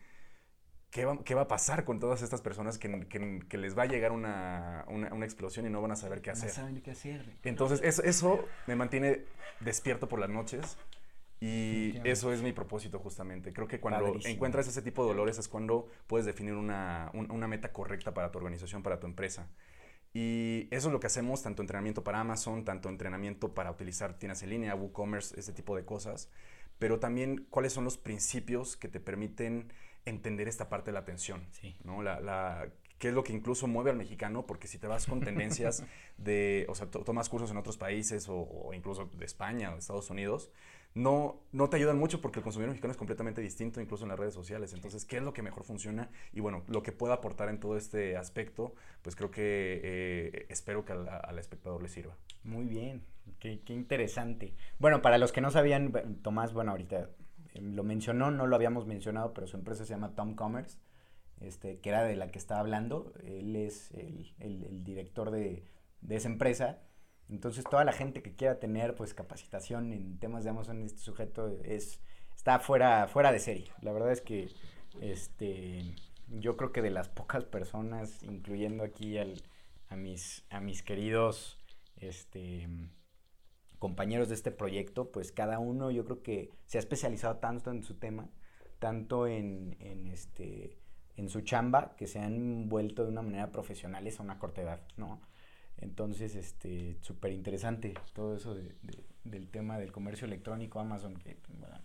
¿Qué 0.92 1.06
va, 1.06 1.24
¿qué 1.24 1.36
va, 1.36 1.44
a 1.44 1.48
pasar 1.48 1.86
con 1.86 2.00
todas 2.00 2.22
estas 2.22 2.42
personas 2.42 2.78
que, 2.78 3.08
que, 3.08 3.40
que 3.48 3.58
les 3.58 3.78
va 3.78 3.84
a 3.84 3.86
llegar 3.86 4.12
una, 4.12 4.84
una, 4.90 5.14
una, 5.14 5.26
explosión 5.26 5.66
y 5.66 5.70
no 5.70 5.82
van 5.82 5.92
a 5.92 5.96
saber 5.96 6.22
qué 6.22 6.32
hacer? 6.32 6.50
No 6.50 6.54
saben 6.54 6.82
qué 6.82 6.92
hacer. 6.92 7.38
Entonces, 7.44 7.80
eso, 7.82 8.04
eso 8.04 8.46
me 8.68 8.76
mantiene 8.76 9.22
despierto 9.62 10.10
por 10.10 10.20
las 10.20 10.30
noches 10.30 10.78
y 11.40 12.00
eso 12.04 12.32
es 12.32 12.44
mi 12.44 12.52
propósito 12.52 13.00
justamente. 13.00 13.52
Creo 13.52 13.68
que 13.68 13.80
cuando 13.80 14.16
encuentras 14.26 14.68
ese 14.68 14.84
tipo 14.84 15.04
de 15.04 15.10
dolores 15.10 15.40
es 15.40 15.48
cuando 15.48 15.88
puedes 16.06 16.28
definir 16.28 16.54
una, 16.54 17.10
una 17.14 17.48
meta 17.48 17.72
correcta 17.72 18.14
para 18.14 18.32
tu 18.32 18.38
organización, 18.38 18.84
para 18.84 19.00
tu 19.00 19.08
empresa. 19.08 19.48
Y 20.14 20.68
eso 20.70 20.90
es 20.90 20.94
lo 20.94 21.00
que 21.00 21.08
hacemos, 21.08 21.42
tanto 21.42 21.64
entrenamiento 21.64 22.04
para 22.04 22.20
Amazon, 22.20 22.64
tanto 22.64 22.90
entrenamiento 22.90 23.56
para 23.56 23.72
utilizar 23.72 24.20
tiendas 24.20 24.44
en 24.44 24.50
línea, 24.50 24.76
WooCommerce, 24.76 25.40
ese 25.40 25.52
tipo 25.52 25.76
de 25.76 25.84
cosas. 25.84 26.30
Pero 26.78 27.00
también 27.00 27.48
cuáles 27.50 27.74
son 27.74 27.86
los 27.86 27.98
principios 27.98 28.78
que 28.78 28.88
te 28.88 29.00
permiten 29.00 29.72
entender 30.06 30.48
esta 30.48 30.70
parte 30.70 30.92
de 30.92 30.94
la 30.94 31.00
atención, 31.00 31.48
sí. 31.52 31.76
¿no? 31.84 32.02
La, 32.02 32.20
la, 32.20 32.70
qué 33.02 33.10
es 33.10 33.14
lo 33.14 33.24
que 33.24 33.34
incluso 33.34 33.68
mueve 33.68 33.90
al 33.90 33.98
mexicano, 33.98 34.46
porque 34.46 34.68
si 34.68 34.78
te 34.78 34.88
vas 34.88 35.08
con 35.08 35.22
tendencias 35.22 35.84
de, 36.18 36.66
o 36.70 36.76
sea, 36.76 36.88
tomas 36.88 37.30
cursos 37.30 37.50
en 37.50 37.58
otros 37.58 37.78
países 37.78 38.30
o, 38.30 38.36
o, 38.36 38.74
incluso 38.74 39.10
de 39.18 39.26
España 39.26 39.70
o 39.70 39.74
de 39.74 39.80
Estados 39.80 40.10
Unidos, 40.12 40.52
no, 40.94 41.42
no 41.52 41.70
te 41.70 41.78
ayudan 41.78 41.98
mucho 41.98 42.22
porque 42.22 42.40
el 42.40 42.44
consumidor 42.44 42.70
mexicano 42.70 42.92
es 42.92 42.98
completamente 42.98 43.42
distinto 43.42 43.82
incluso 43.82 44.04
en 44.04 44.10
las 44.10 44.20
redes 44.20 44.34
sociales. 44.34 44.74
Entonces, 44.74 45.06
¿qué 45.06 45.18
es 45.18 45.24
lo 45.24 45.34
que 45.34 45.42
mejor 45.42 45.64
funciona? 45.64 46.10
Y 46.32 46.42
bueno, 46.42 46.64
lo 46.68 46.84
que 46.84 46.92
pueda 46.92 47.16
aportar 47.16 47.50
en 47.50 47.60
todo 47.60 47.76
este 47.76 48.18
aspecto, 48.18 48.76
pues 49.02 49.16
creo 49.16 49.32
que 49.32 49.82
eh, 49.84 50.46
espero 50.50 50.86
que 50.86 50.94
al, 50.94 51.08
al, 51.08 51.40
espectador 51.40 51.82
le 51.82 51.90
sirva. 51.90 52.18
Muy 52.44 52.66
bien, 52.66 53.04
qué, 53.40 53.62
qué 53.62 53.74
interesante. 53.74 54.54
Bueno, 54.80 55.02
para 55.02 55.18
los 55.18 55.32
que 55.32 55.42
no 55.42 55.50
sabían, 55.50 55.92
Tomás, 56.22 56.54
bueno, 56.54 56.72
ahorita 56.72 57.10
lo 57.54 57.84
mencionó, 57.84 58.32
no 58.32 58.48
lo 58.48 58.56
habíamos 58.56 58.86
mencionado, 58.86 59.34
pero 59.34 59.48
su 59.48 59.58
empresa 59.58 59.86
se 59.86 59.94
llama 59.94 60.16
Tom 60.16 60.36
Commerce, 60.36 60.80
este, 61.40 61.80
que 61.80 61.90
era 61.90 62.04
de 62.04 62.16
la 62.16 62.28
que 62.30 62.40
estaba 62.40 62.62
hablando. 62.62 63.14
Él 63.24 63.56
es 63.56 63.92
el, 63.92 64.34
el, 64.40 64.64
el 64.64 64.84
director 64.84 65.32
de, 65.32 65.66
de, 66.02 66.16
esa 66.16 66.30
empresa. 66.30 66.80
Entonces, 67.30 67.64
toda 67.70 67.84
la 67.84 67.94
gente 67.94 68.22
que 68.22 68.36
quiera 68.36 68.60
tener 68.60 68.96
pues 68.96 69.14
capacitación 69.14 69.94
en 69.94 70.20
temas 70.20 70.44
de 70.44 70.52
Amazon, 70.52 70.82
este 70.84 71.00
sujeto 71.00 71.50
es, 71.64 72.02
está 72.36 72.60
fuera, 72.60 73.08
fuera 73.08 73.32
de 73.32 73.40
serie. 73.40 73.72
La 73.82 73.92
verdad 73.92 74.12
es 74.12 74.22
que 74.22 74.50
este, 75.00 75.96
yo 76.28 76.58
creo 76.58 76.72
que 76.72 76.82
de 76.82 76.92
las 76.92 77.10
pocas 77.10 77.46
personas, 77.46 78.22
incluyendo 78.24 78.84
aquí 78.84 79.18
al, 79.18 79.42
a, 79.90 79.96
mis, 79.96 80.46
a 80.50 80.60
mis 80.60 80.84
queridos 80.84 81.58
este, 81.98 82.68
compañeros 83.82 84.30
de 84.30 84.36
este 84.36 84.52
proyecto, 84.52 85.12
pues 85.12 85.32
cada 85.32 85.58
uno 85.58 85.90
yo 85.90 86.06
creo 86.06 86.22
que 86.22 86.52
se 86.68 86.78
ha 86.78 86.80
especializado 86.80 87.38
tanto 87.38 87.72
en 87.72 87.82
su 87.82 87.96
tema, 87.96 88.30
tanto 88.78 89.26
en, 89.26 89.76
en 89.80 90.08
este 90.08 90.78
en 91.18 91.30
su 91.30 91.42
chamba, 91.42 91.96
que 91.98 92.06
se 92.06 92.20
han 92.20 92.70
vuelto 92.70 93.04
de 93.04 93.10
una 93.10 93.24
manera 93.24 93.52
profesionales 93.52 94.20
a 94.20 94.24
una 94.24 94.38
corta 94.38 94.62
edad, 94.62 94.82
¿no? 94.98 95.20
Entonces, 95.78 96.36
este, 96.36 96.98
súper 97.02 97.32
interesante 97.32 97.96
todo 98.14 98.36
eso 98.36 98.54
de, 98.54 98.76
de, 98.84 99.04
del 99.24 99.50
tema 99.50 99.80
del 99.80 99.92
comercio 99.92 100.26
electrónico, 100.28 100.80
Amazon, 100.80 101.16
que, 101.18 101.38
bueno, 101.50 101.76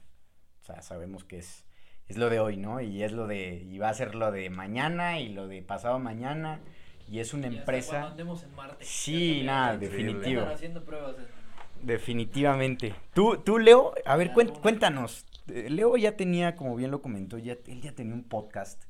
o 0.61 0.65
sea, 0.65 0.83
sabemos 0.83 1.25
que 1.25 1.39
es, 1.39 1.65
es 2.09 2.19
lo 2.19 2.29
de 2.29 2.41
hoy, 2.41 2.59
¿no? 2.59 2.81
Y 2.83 3.03
es 3.03 3.13
lo 3.13 3.27
de, 3.27 3.55
y 3.57 3.79
va 3.79 3.89
a 3.89 3.95
ser 3.95 4.15
lo 4.15 4.31
de 4.33 4.51
mañana 4.51 5.19
y 5.19 5.31
lo 5.31 5.49
de 5.49 5.63
pasado 5.63 5.99
mañana, 5.99 6.61
y 7.09 7.21
es 7.21 7.33
una 7.35 7.49
Y 7.49 7.57
empresa... 7.57 8.07
andemos 8.09 8.43
en 8.45 8.55
Marte. 8.55 8.85
Sí, 8.85 9.43
nada, 9.45 9.77
definitivo. 9.79 10.43
Andan 10.43 10.55
haciendo 10.55 10.85
pruebas 10.85 11.17
en- 11.19 11.46
Definitivamente. 11.83 12.95
Tú, 13.15 13.39
tú 13.39 13.59
Leo, 13.59 13.95
a 14.05 14.17
ver, 14.17 14.33
cuéntanos. 14.33 15.25
Eh, 15.49 15.69
Leo 15.71 15.97
ya 15.97 16.17
tenía, 16.17 16.57
como 16.57 16.75
bien 16.77 16.91
lo 16.91 17.03
comentó, 17.03 17.39
ya, 17.39 17.57
él 17.67 17.81
ya 17.81 17.93
tenía 17.93 18.15
un 18.15 18.25
podcast. 18.25 18.83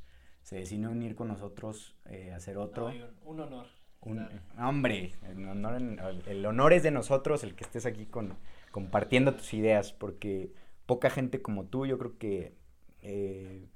Se 0.42 0.56
decidió 0.56 0.90
unir 0.90 1.14
con 1.16 1.28
nosotros 1.28 1.96
eh, 2.06 2.30
a 2.32 2.36
hacer 2.36 2.56
otro. 2.56 2.92
Un, 3.24 3.40
honor. 3.40 3.66
Un- 4.00 4.20
estar. 4.22 4.64
hombre, 4.64 5.12
el 5.24 5.48
honor, 5.48 5.74
en- 5.76 6.00
el 6.26 6.46
honor 6.46 6.72
es 6.72 6.82
de 6.82 6.90
nosotros 6.92 7.42
el 7.42 7.54
que 7.54 7.64
estés 7.64 7.84
aquí 7.86 8.06
con, 8.06 8.36
compartiendo 8.70 9.34
tus 9.34 9.52
ideas, 9.54 9.92
porque 9.92 10.52
poca 10.86 11.10
gente 11.10 11.42
como 11.42 11.64
tú, 11.64 11.84
yo 11.86 11.98
creo 11.98 12.16
que, 12.16 12.54
eh, 13.02 13.66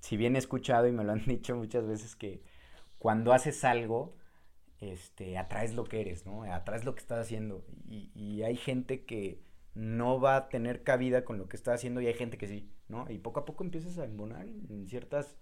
si 0.00 0.16
bien 0.16 0.34
he 0.36 0.38
escuchado 0.38 0.88
y 0.88 0.92
me 0.92 1.04
lo 1.04 1.12
han 1.12 1.24
dicho 1.26 1.54
muchas 1.56 1.86
veces, 1.86 2.16
que 2.16 2.42
cuando 2.98 3.32
haces 3.34 3.62
algo, 3.64 4.16
este, 4.92 5.38
atraes 5.38 5.74
lo 5.74 5.84
que 5.84 6.00
eres, 6.00 6.26
¿no? 6.26 6.42
Atraes 6.44 6.84
lo 6.84 6.94
que 6.94 7.00
estás 7.00 7.20
haciendo. 7.20 7.64
Y, 7.86 8.10
y 8.14 8.42
hay 8.42 8.56
gente 8.56 9.04
que 9.04 9.40
no 9.74 10.20
va 10.20 10.36
a 10.36 10.48
tener 10.48 10.82
cabida 10.82 11.24
con 11.24 11.38
lo 11.38 11.48
que 11.48 11.56
está 11.56 11.74
haciendo 11.74 12.00
y 12.00 12.06
hay 12.06 12.14
gente 12.14 12.38
que 12.38 12.46
sí, 12.46 12.70
¿no? 12.88 13.10
Y 13.10 13.18
poco 13.18 13.40
a 13.40 13.44
poco 13.44 13.64
empiezas 13.64 13.98
a 13.98 14.04
embonar 14.04 14.46
en 14.46 14.86
ciertas, 14.88 15.36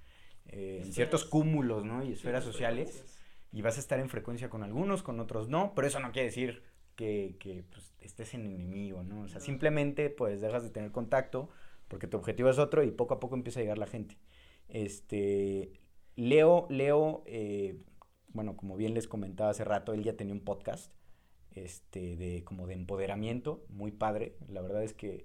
eh, 0.46 0.80
en 0.84 0.92
ciertos 0.92 1.24
cúmulos, 1.24 1.84
¿no? 1.84 2.02
Y 2.02 2.12
esferas 2.12 2.42
sociales 2.44 3.04
y 3.52 3.60
vas 3.60 3.76
a 3.76 3.80
estar 3.80 4.00
en 4.00 4.08
frecuencia 4.08 4.48
con 4.48 4.62
algunos, 4.62 5.02
con 5.02 5.20
otros 5.20 5.48
no, 5.48 5.74
pero 5.74 5.86
eso 5.86 6.00
no 6.00 6.12
quiere 6.12 6.26
decir 6.28 6.62
que, 6.96 7.36
que, 7.38 7.64
pues, 7.70 7.94
estés 8.00 8.32
en 8.34 8.46
enemigo, 8.46 9.02
¿no? 9.02 9.22
O 9.22 9.28
sea, 9.28 9.40
simplemente 9.40 10.08
pues 10.08 10.40
dejas 10.40 10.62
de 10.62 10.70
tener 10.70 10.90
contacto 10.90 11.50
porque 11.88 12.06
tu 12.06 12.16
objetivo 12.16 12.48
es 12.48 12.58
otro 12.58 12.82
y 12.82 12.90
poco 12.90 13.14
a 13.14 13.20
poco 13.20 13.34
empieza 13.34 13.60
a 13.60 13.62
llegar 13.62 13.78
la 13.78 13.86
gente. 13.86 14.16
Este, 14.68 15.72
Leo, 16.16 16.66
Leo, 16.70 17.22
eh, 17.26 17.76
bueno, 18.32 18.56
como 18.56 18.76
bien 18.76 18.94
les 18.94 19.08
comentaba 19.08 19.50
hace 19.50 19.64
rato, 19.64 19.92
él 19.94 20.02
ya 20.04 20.16
tenía 20.16 20.34
un 20.34 20.40
podcast, 20.40 20.92
este, 21.54 22.16
de 22.16 22.44
como 22.44 22.66
de 22.66 22.74
empoderamiento, 22.74 23.64
muy 23.68 23.90
padre, 23.90 24.36
la 24.48 24.60
verdad 24.62 24.82
es 24.82 24.94
que 24.94 25.24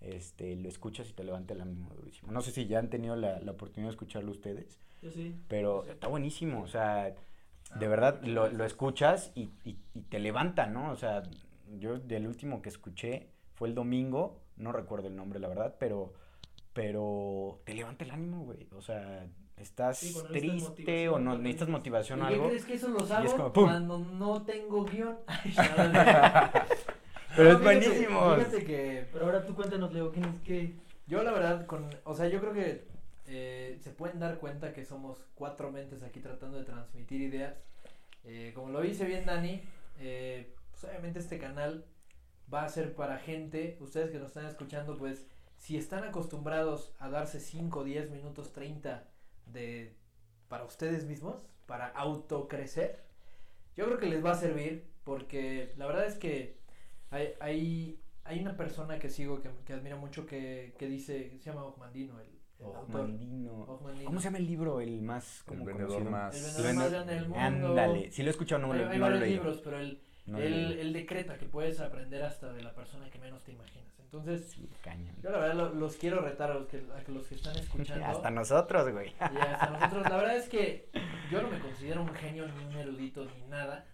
este, 0.00 0.56
lo 0.56 0.68
escuchas 0.68 1.08
y 1.10 1.12
te 1.12 1.24
levanta 1.24 1.54
el 1.54 1.60
ánimo 1.60 1.90
durísimo. 1.94 2.32
No 2.32 2.40
sé 2.40 2.50
si 2.52 2.66
ya 2.66 2.78
han 2.78 2.90
tenido 2.90 3.16
la, 3.16 3.40
la 3.40 3.52
oportunidad 3.52 3.88
de 3.88 3.94
escucharlo 3.94 4.30
ustedes, 4.30 4.78
Yo 5.02 5.10
sí. 5.10 5.34
pero 5.48 5.84
está 5.86 6.08
buenísimo, 6.08 6.62
o 6.62 6.66
sea, 6.68 7.14
Ah, 7.70 7.78
de 7.80 7.88
verdad 7.88 8.22
lo, 8.22 8.48
lo 8.48 8.64
escuchas 8.64 9.32
y, 9.34 9.50
y, 9.64 9.76
y 9.92 10.02
te 10.02 10.20
levanta, 10.20 10.68
¿no? 10.68 10.92
O 10.92 10.94
sea, 10.96 11.24
yo 11.80 11.98
del 11.98 12.28
último 12.28 12.62
que 12.62 12.68
escuché 12.68 13.30
fue 13.54 13.66
el 13.66 13.74
domingo, 13.74 14.40
no 14.56 14.70
recuerdo 14.70 15.08
el 15.08 15.16
nombre, 15.16 15.40
la 15.40 15.48
verdad, 15.48 15.74
pero, 15.80 16.12
pero 16.72 17.60
te 17.64 17.74
levanta 17.74 18.04
el 18.04 18.12
ánimo, 18.12 18.44
güey. 18.44 18.68
O 18.72 18.82
sea, 18.82 19.26
estás 19.56 19.98
Sí, 19.98 20.14
triste 20.32 21.08
o 21.08 21.18
no 21.18 21.36
necesitas 21.38 21.68
motivación 21.68 22.22
o 22.22 22.24
¿Y 22.24 22.28
qué 22.28 22.34
algo. 22.34 22.48
crees 22.48 22.64
que 22.64 22.74
eso 22.74 22.88
los 22.88 23.10
hago 23.10 23.52
cuando 23.52 23.98
no 23.98 24.42
tengo 24.42 24.84
guion? 24.84 25.16
Ay, 25.26 25.54
Pero 27.36 27.50
es 27.52 27.58
fíjate- 27.58 27.64
buenísimo. 27.64 28.34
Fíjate 28.36 28.64
que, 28.64 29.06
pero 29.12 29.26
ahora 29.26 29.44
tú 29.44 29.54
cuéntanos, 29.54 29.92
Leo, 29.92 30.10
¿quién 30.12 30.24
es 30.24 30.40
que? 30.42 30.74
Yo 31.06 31.22
la 31.22 31.32
verdad, 31.32 31.66
con, 31.66 31.88
o 32.04 32.14
sea, 32.14 32.28
yo 32.28 32.40
creo 32.40 32.52
que 32.52 32.84
eh, 33.26 33.78
se 33.82 33.90
pueden 33.90 34.18
dar 34.18 34.38
cuenta 34.38 34.72
que 34.72 34.84
somos 34.84 35.18
cuatro 35.34 35.70
mentes 35.70 36.02
aquí 36.02 36.20
tratando 36.20 36.58
de 36.58 36.64
transmitir 36.64 37.20
ideas. 37.20 37.54
Eh, 38.24 38.52
como 38.54 38.70
lo 38.70 38.80
dice 38.80 39.04
bien 39.04 39.26
Dani, 39.26 39.62
eh, 39.98 40.52
pues 40.70 40.84
obviamente 40.84 41.18
este 41.18 41.38
canal 41.38 41.84
va 42.52 42.64
a 42.64 42.68
ser 42.68 42.94
para 42.94 43.18
gente, 43.18 43.76
ustedes 43.80 44.10
que 44.10 44.18
nos 44.18 44.28
están 44.28 44.46
escuchando, 44.46 44.96
pues 44.96 45.26
si 45.58 45.76
están 45.76 46.04
acostumbrados 46.04 46.92
a 46.98 47.08
darse 47.10 47.38
5, 47.40 47.84
10 47.84 48.10
minutos, 48.10 48.52
30 48.52 49.04
de, 49.46 49.96
para 50.48 50.64
ustedes 50.64 51.04
mismos, 51.06 51.46
para 51.66 51.88
autocrecer, 51.88 53.04
yo 53.76 53.86
creo 53.86 53.98
que 53.98 54.06
les 54.06 54.24
va 54.24 54.32
a 54.32 54.34
servir 54.36 54.86
porque 55.04 55.72
la 55.76 55.86
verdad 55.86 56.06
es 56.06 56.14
que 56.16 56.58
hay, 57.10 57.30
hay, 57.40 58.00
hay 58.24 58.40
una 58.40 58.56
persona 58.56 58.98
que 58.98 59.08
sigo 59.08 59.40
que, 59.42 59.50
que 59.64 59.72
admiro 59.72 59.96
mucho 59.98 60.26
que, 60.26 60.74
que 60.78 60.86
dice, 60.88 61.38
se 61.38 61.44
llama 61.50 61.64
Ogmandino, 61.64 62.18
el, 62.20 62.28
el 62.58 62.66
autor. 62.66 62.82
Ogmandino. 63.02 63.52
Ogmandino. 63.64 64.04
¿Cómo 64.06 64.18
se 64.20 64.24
llama 64.24 64.38
el 64.38 64.46
libro? 64.46 64.80
El 64.80 65.02
más 65.02 65.40
El 65.40 65.44
como 65.46 65.64
vendedor 65.64 65.88
conocido? 66.04 66.10
más. 66.10 66.36
El 66.36 66.42
vendedor 66.44 66.70
en- 66.70 66.76
más 66.76 66.90
grande 66.90 67.14
del 67.14 67.22
mundo. 67.28 67.38
Ándale, 67.40 68.10
sí 68.10 68.22
lo 68.22 68.28
he 68.28 68.30
escuchado, 68.30 68.62
no, 68.66 68.72
hay, 68.72 68.80
lo- 68.80 68.88
hay 68.90 68.98
no 68.98 69.08
lo 69.10 69.16
he 69.16 69.18
varios 69.18 69.20
leído. 69.28 69.42
libros, 69.44 69.60
pero 69.62 69.78
él, 69.78 70.00
No 70.26 70.38
él, 70.38 70.92
decreta 70.92 71.38
que 71.38 71.46
puedes 71.46 71.80
aprender 71.80 72.22
hasta 72.22 72.52
de 72.52 72.62
la 72.62 72.74
persona 72.74 73.08
que 73.10 73.18
menos 73.18 73.42
te 73.44 73.52
imaginas. 73.52 73.86
Entonces, 74.00 74.50
Sí, 74.52 74.68
yo 75.22 75.30
la 75.30 75.38
verdad 75.38 75.54
lo- 75.54 75.74
los 75.74 75.96
quiero 75.96 76.20
retar 76.20 76.50
a 76.50 76.54
los 76.54 76.66
que, 76.68 76.78
a 76.78 77.10
los 77.10 77.26
que 77.26 77.34
están 77.34 77.56
escuchando. 77.58 78.06
Hasta 78.06 78.30
nosotros, 78.30 78.90
güey. 78.92 79.08
Y 79.08 79.36
hasta 79.38 79.70
nosotros, 79.70 80.02
la 80.08 80.16
verdad 80.16 80.36
es 80.36 80.48
que 80.48 80.88
yo 81.30 81.42
no 81.42 81.48
me 81.50 81.58
considero 81.60 82.02
un 82.02 82.14
genio 82.14 82.46
ni 82.46 82.64
un 82.64 82.72
erudito 82.76 83.24
ni 83.24 83.46
nada. 83.48 83.84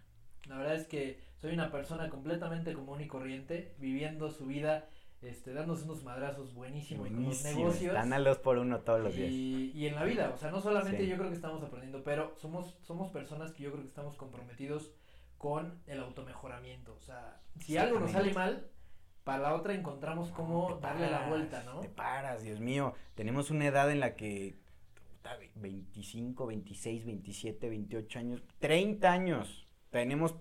La 0.46 0.58
verdad 0.58 0.74
es 0.74 0.86
que 0.86 1.20
soy 1.36 1.54
una 1.54 1.70
persona 1.70 2.08
completamente 2.08 2.72
común 2.72 3.00
y 3.00 3.06
corriente, 3.08 3.74
viviendo 3.78 4.30
su 4.30 4.46
vida, 4.46 4.86
este, 5.22 5.52
dándose 5.54 5.84
unos 5.84 6.02
madrazos 6.04 6.52
buenísimos 6.54 7.08
con 7.08 7.24
los 7.24 7.44
negocios. 7.44 7.94
Están 7.94 8.12
al 8.12 8.24
dos 8.24 8.38
por 8.38 8.58
uno 8.58 8.80
todos 8.80 9.00
los 9.00 9.14
días. 9.14 9.30
Y, 9.30 9.70
y 9.74 9.86
en 9.86 9.94
la 9.94 10.04
vida, 10.04 10.30
o 10.34 10.36
sea, 10.36 10.50
no 10.50 10.60
solamente 10.60 11.02
Sí. 11.04 11.08
yo 11.08 11.16
creo 11.16 11.28
que 11.30 11.36
estamos 11.36 11.62
aprendiendo, 11.62 12.02
pero 12.04 12.34
somos, 12.38 12.76
somos 12.82 13.10
personas 13.12 13.52
que 13.52 13.62
yo 13.62 13.70
creo 13.70 13.82
que 13.82 13.88
estamos 13.88 14.16
comprometidos 14.16 14.90
con 15.42 15.82
el 15.88 15.98
automejoramiento. 15.98 16.94
O 16.94 17.00
sea, 17.00 17.40
si 17.58 17.76
algo 17.76 17.98
nos 17.98 18.12
sale 18.12 18.32
mal, 18.32 18.70
para 19.24 19.42
la 19.42 19.54
otra 19.54 19.74
encontramos 19.74 20.30
cómo 20.30 20.78
darle 20.80 21.10
la 21.10 21.28
vuelta, 21.28 21.64
¿no? 21.64 21.80
Te 21.80 21.88
paras, 21.88 22.44
Dios 22.44 22.60
mío. 22.60 22.94
Tenemos 23.16 23.50
una 23.50 23.66
edad 23.66 23.90
en 23.90 23.98
la 23.98 24.14
que 24.14 24.54
puta, 24.94 25.36
25, 25.56 26.46
26, 26.46 27.06
27, 27.06 27.68
28 27.68 28.18
años, 28.20 28.42
30 28.60 29.10
años. 29.10 29.66
Tenemos 29.90 30.36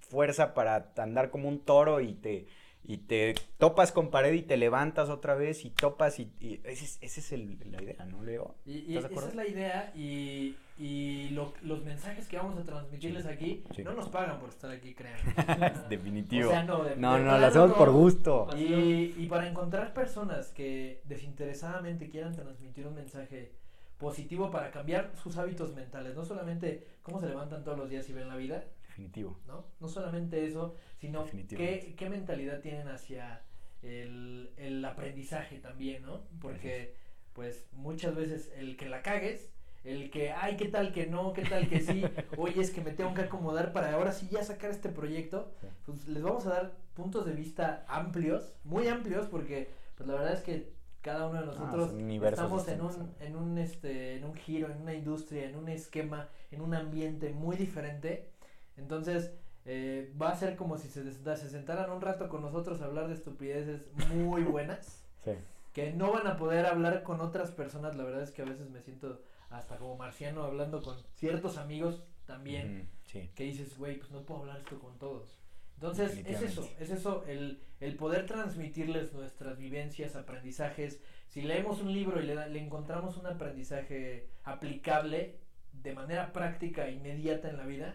fuerza 0.00 0.54
para 0.54 0.90
andar 0.96 1.30
como 1.30 1.50
un 1.50 1.60
toro 1.60 2.00
y 2.00 2.14
te 2.14 2.46
y 2.88 2.98
te 2.98 3.34
topas 3.58 3.90
con 3.90 4.10
pared 4.10 4.32
y 4.32 4.42
te 4.42 4.56
levantas 4.56 5.08
otra 5.10 5.34
vez 5.34 5.64
y 5.64 5.70
topas 5.70 6.20
y, 6.20 6.30
y 6.40 6.60
ese 6.64 6.84
es, 6.84 6.98
ese 7.00 7.20
es 7.20 7.32
el, 7.32 7.58
la 7.72 7.82
idea, 7.82 8.04
¿no, 8.06 8.22
Leo? 8.22 8.54
Y, 8.64 8.78
y 8.92 8.96
¿Estás 8.96 9.10
de 9.10 9.16
esa 9.16 9.28
es 9.28 9.34
la 9.34 9.46
idea 9.48 9.92
y, 9.96 10.54
y 10.78 11.30
lo- 11.30 11.52
los 11.62 11.82
mensajes 11.84 12.28
que 12.28 12.36
vamos 12.36 12.56
a 12.58 12.62
transmitirles 12.62 13.24
Sí, 13.24 13.28
aquí 13.28 13.64
sí. 13.74 13.82
no 13.82 13.92
nos 13.94 14.08
pagan 14.08 14.38
por 14.38 14.50
estar 14.50 14.70
aquí, 14.70 14.94
créanme. 14.94 15.34
Definitivo. 15.88 16.48
O 16.48 16.52
sea, 16.52 16.62
no, 16.62 16.84
de- 16.84 16.94
no, 16.96 17.14
de 17.14 17.18
no, 17.20 17.24
plano 17.24 17.38
lo 17.40 17.46
hacemos 17.46 17.68
no. 17.70 17.76
por 17.76 17.90
gusto. 17.90 18.48
Y, 18.56 19.14
y 19.18 19.26
para 19.28 19.48
encontrar 19.48 19.92
personas 19.92 20.48
que 20.52 21.00
desinteresadamente 21.04 22.08
quieran 22.08 22.34
transmitir 22.36 22.86
un 22.86 22.94
mensaje 22.94 23.52
positivo 23.98 24.50
para 24.50 24.70
cambiar 24.70 25.10
sus 25.22 25.36
hábitos 25.38 25.74
mentales, 25.74 26.14
no 26.14 26.24
solamente 26.24 26.86
cómo 27.02 27.18
se 27.20 27.26
levantan 27.26 27.64
todos 27.64 27.78
los 27.78 27.88
días 27.88 28.08
y 28.08 28.12
ven 28.12 28.28
la 28.28 28.36
vida, 28.36 28.62
Definitivo. 28.96 29.38
¿no? 29.46 29.66
No 29.78 29.88
solamente 29.88 30.46
eso, 30.46 30.74
sino 30.98 31.26
qué, 31.26 31.94
qué 31.98 32.08
mentalidad 32.08 32.60
tienen 32.60 32.88
hacia 32.88 33.42
el, 33.82 34.50
el 34.56 34.82
aprendizaje 34.84 35.58
también, 35.58 36.02
¿no? 36.02 36.22
Porque, 36.40 36.94
pues, 37.34 37.66
muchas 37.72 38.14
veces 38.14 38.50
el 38.56 38.76
que 38.78 38.88
la 38.88 39.02
cagues, 39.02 39.50
el 39.84 40.10
que, 40.10 40.32
ay, 40.32 40.56
qué 40.56 40.68
tal 40.68 40.92
que 40.94 41.06
no, 41.06 41.34
qué 41.34 41.42
tal 41.42 41.68
que 41.68 41.80
sí, 41.80 42.02
oye, 42.38 42.62
es 42.62 42.70
que 42.70 42.80
me 42.80 42.92
tengo 42.92 43.12
que 43.12 43.22
acomodar 43.22 43.72
para 43.74 43.92
ahora 43.92 44.12
sí 44.12 44.28
ya 44.30 44.42
sacar 44.42 44.70
este 44.70 44.88
proyecto, 44.88 45.52
Sí. 45.60 45.66
pues 45.84 46.08
les 46.08 46.22
vamos 46.22 46.46
a 46.46 46.50
dar 46.50 46.72
puntos 46.94 47.26
de 47.26 47.32
vista 47.34 47.84
amplios, 47.88 48.54
muy 48.64 48.88
amplios, 48.88 49.26
porque, 49.26 49.68
pues, 49.96 50.08
la 50.08 50.14
verdad 50.14 50.32
es 50.32 50.40
que 50.40 50.74
cada 51.02 51.28
uno 51.28 51.40
de 51.40 51.46
nosotros 51.46 51.90
son 51.90 52.02
universos 52.02 52.38
estamos 52.46 52.66
en 52.68 52.80
un, 52.80 53.14
en 53.20 53.36
un, 53.36 53.58
este, 53.58 54.16
en 54.16 54.24
un 54.24 54.34
giro, 54.34 54.72
en 54.72 54.80
una 54.80 54.94
industria, 54.94 55.44
en 55.44 55.54
un 55.54 55.68
esquema, 55.68 56.30
en 56.50 56.62
un 56.62 56.74
ambiente 56.74 57.30
muy 57.30 57.56
diferente. 57.56 58.30
Entonces, 58.76 59.32
eh, 59.64 60.12
va 60.20 60.30
a 60.30 60.36
ser 60.36 60.56
como 60.56 60.78
si 60.78 60.88
se, 60.88 61.10
se 61.12 61.50
sentaran 61.50 61.90
un 61.90 62.00
rato 62.00 62.28
con 62.28 62.42
nosotros 62.42 62.80
a 62.80 62.84
hablar 62.84 63.08
de 63.08 63.14
estupideces 63.14 63.82
muy 64.14 64.42
buenas, 64.44 65.02
Sí. 65.24 65.32
que 65.72 65.92
no 65.92 66.12
van 66.12 66.26
a 66.26 66.36
poder 66.36 66.66
hablar 66.66 67.02
con 67.02 67.20
otras 67.20 67.50
personas. 67.50 67.96
La 67.96 68.04
verdad 68.04 68.22
es 68.22 68.30
que 68.30 68.42
a 68.42 68.46
veces 68.46 68.70
me 68.70 68.80
siento 68.80 69.20
hasta 69.50 69.76
como 69.76 69.96
marciano 69.96 70.42
hablando 70.44 70.82
con 70.82 70.96
ciertos 71.14 71.56
amigos 71.58 72.02
también, 72.26 72.88
Sí. 73.04 73.30
que 73.34 73.44
dices, 73.44 73.76
güey, 73.78 73.98
pues 73.98 74.10
no 74.10 74.22
puedo 74.22 74.40
hablar 74.42 74.58
esto 74.58 74.78
con 74.78 74.98
todos. 74.98 75.38
Entonces, 75.74 76.16
es 76.24 76.40
eso, 76.42 76.66
es 76.80 76.90
eso, 76.90 77.24
el, 77.26 77.60
el 77.80 77.96
poder 77.96 78.24
transmitirles 78.26 79.12
nuestras 79.12 79.58
vivencias, 79.58 80.16
aprendizajes. 80.16 81.00
Si 81.28 81.42
leemos 81.42 81.82
un 81.82 81.92
libro 81.92 82.20
y 82.22 82.24
le, 82.26 82.48
le 82.48 82.58
encontramos 82.60 83.18
un 83.18 83.26
aprendizaje 83.26 84.26
aplicable 84.44 85.36
de 85.82 85.92
manera 85.92 86.32
práctica, 86.32 86.88
inmediata 86.88 87.50
en 87.50 87.58
la 87.58 87.66
vida, 87.66 87.94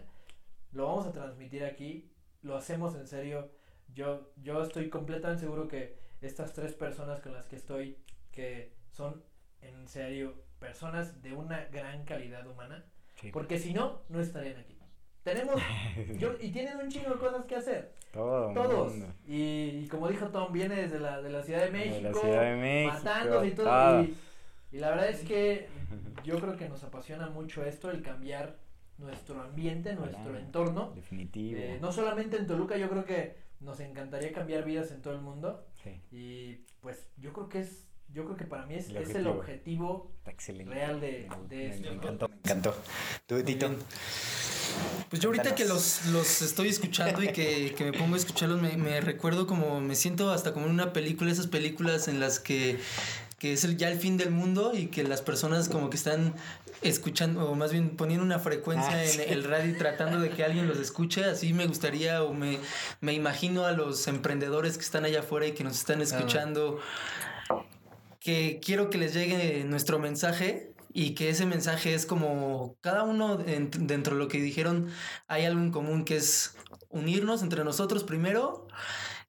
lo 0.72 0.86
vamos 0.86 1.06
a 1.06 1.12
transmitir 1.12 1.64
aquí, 1.64 2.10
lo 2.42 2.56
hacemos 2.56 2.94
en 2.96 3.06
serio 3.06 3.50
yo, 3.94 4.30
yo 4.42 4.62
estoy 4.62 4.88
completamente 4.88 5.42
seguro 5.42 5.68
que 5.68 5.96
estas 6.22 6.52
tres 6.54 6.72
personas 6.72 7.20
con 7.20 7.32
las 7.34 7.46
que 7.46 7.56
estoy, 7.56 7.98
que 8.30 8.72
son 8.90 9.22
en 9.60 9.86
serio 9.86 10.34
personas 10.58 11.20
de 11.22 11.32
una 11.34 11.64
gran 11.66 12.04
calidad 12.04 12.46
humana, 12.46 12.84
Sí. 13.16 13.30
porque 13.30 13.58
si 13.58 13.74
no, 13.74 14.02
no 14.08 14.20
estarían 14.20 14.56
aquí. 14.56 14.78
Tenemos, 15.22 15.60
yo, 16.18 16.32
y 16.40 16.50
tienen 16.50 16.78
un 16.78 16.88
chingo 16.88 17.10
de 17.10 17.18
cosas 17.18 17.44
que 17.44 17.54
hacer, 17.56 17.92
Todo 18.12 18.52
todos. 18.54 18.94
Y, 19.26 19.82
y 19.84 19.88
como 19.88 20.08
dijo 20.08 20.28
Tom, 20.28 20.52
viene 20.52 20.74
desde 20.76 20.98
la, 20.98 21.20
de 21.20 21.30
la 21.30 21.42
Ciudad 21.42 21.60
de 21.60 21.66
De 21.66 21.72
México, 21.72 22.08
la 22.08 22.14
Ciudad 22.14 22.42
de 22.42 22.56
México. 22.56 22.94
matándose 22.94 23.46
y 23.46 23.50
todo. 23.52 23.66
todo. 23.66 24.02
Y, 24.02 24.16
y 24.72 24.78
la 24.78 24.90
verdad 24.90 25.08
es 25.10 25.20
que 25.20 25.68
yo 26.24 26.38
creo 26.40 26.56
que 26.56 26.68
nos 26.68 26.82
apasiona 26.82 27.28
mucho 27.28 27.64
esto, 27.64 27.90
el 27.90 28.02
cambiar 28.02 28.56
nuestro 28.98 29.40
ambiente, 29.42 29.94
nuestro 29.94 30.22
Claro. 30.22 30.38
entorno. 30.38 30.92
Definitivo. 30.94 31.58
Eh, 31.60 31.78
no 31.80 31.92
solamente 31.92 32.36
en 32.36 32.46
Toluca, 32.46 32.76
yo 32.76 32.88
creo 32.88 33.04
que 33.04 33.36
nos 33.60 33.80
encantaría 33.80 34.32
cambiar 34.32 34.64
vidas 34.64 34.90
en 34.90 35.02
todo 35.02 35.14
el 35.14 35.20
mundo. 35.20 35.66
Sí, 35.82 36.00
Y 36.10 36.54
pues 36.80 37.06
yo 37.16 37.32
creo 37.32 37.48
que 37.48 37.60
es, 37.60 37.86
yo 38.12 38.24
creo 38.24 38.36
que 38.36 38.44
para 38.44 38.66
mí 38.66 38.74
es, 38.74 38.88
El 38.88 38.96
es 38.98 39.14
el 39.14 39.26
objetivo. 39.26 40.12
objetivo 40.26 40.64
real 40.70 41.00
de, 41.00 41.28
de 41.48 41.56
Me- 41.56 41.66
esto. 41.68 41.82
me 41.82 41.88
¿no? 41.88 42.02
encantó, 42.02 42.28
me 42.28 42.34
encantó. 42.36 42.74
¿Tú, 43.26 43.42
Tito? 43.42 43.70
Pues 45.10 45.20
yo 45.20 45.28
ahorita 45.28 45.54
que 45.54 45.66
los, 45.66 46.06
los 46.06 46.40
estoy 46.40 46.68
escuchando 46.68 47.22
y 47.22 47.28
que, 47.32 47.74
que 47.76 47.84
me 47.84 47.92
pongo 47.92 48.14
a 48.14 48.16
escucharlos, 48.18 48.60
me, 48.62 48.76
me 48.78 49.00
recuerdo 49.02 49.46
como, 49.46 49.80
me 49.80 49.94
siento 49.94 50.30
hasta 50.30 50.54
como 50.54 50.66
en 50.66 50.72
una 50.72 50.92
película, 50.94 51.30
esas 51.30 51.46
películas 51.48 52.08
en 52.08 52.18
las 52.20 52.40
que, 52.40 52.78
que 53.42 53.54
es 53.54 53.64
el, 53.64 53.76
ya 53.76 53.88
el 53.90 53.98
fin 53.98 54.16
del 54.16 54.30
mundo 54.30 54.70
y 54.72 54.86
que 54.86 55.02
las 55.02 55.20
personas 55.20 55.68
como 55.68 55.90
que 55.90 55.96
están 55.96 56.32
escuchando, 56.80 57.50
o 57.50 57.56
más 57.56 57.72
bien 57.72 57.96
poniendo 57.96 58.24
una 58.24 58.38
frecuencia 58.38 58.92
Ah, 58.92 59.02
en 59.02 59.08
sí. 59.10 59.20
el 59.26 59.42
radio 59.42 59.72
y 59.72 59.76
tratando 59.76 60.20
de 60.20 60.30
que 60.30 60.44
alguien 60.44 60.68
los 60.68 60.78
escuche, 60.78 61.24
así 61.24 61.52
me 61.52 61.66
gustaría 61.66 62.22
o 62.22 62.32
me, 62.32 62.60
me 63.00 63.14
imagino 63.14 63.64
a 63.66 63.72
los 63.72 64.06
emprendedores 64.06 64.78
que 64.78 64.84
están 64.84 65.04
allá 65.04 65.20
afuera 65.20 65.48
y 65.48 65.52
que 65.54 65.64
nos 65.64 65.76
están 65.76 66.00
escuchando, 66.00 66.78
que 68.20 68.60
quiero 68.64 68.90
que 68.90 68.98
les 68.98 69.12
llegue 69.12 69.64
nuestro 69.64 69.98
mensaje 69.98 70.72
y 70.92 71.14
que 71.16 71.28
ese 71.30 71.44
mensaje 71.44 71.94
es 71.94 72.06
como 72.06 72.76
cada 72.80 73.02
uno 73.02 73.40
en- 73.44 73.70
dentro 73.88 74.14
de 74.14 74.20
lo 74.22 74.28
que 74.28 74.38
dijeron 74.40 74.86
hay 75.26 75.46
algo 75.46 75.60
en 75.60 75.72
común 75.72 76.04
que 76.04 76.14
es 76.16 76.54
unirnos 76.90 77.42
entre 77.42 77.64
nosotros 77.64 78.04
primero 78.04 78.68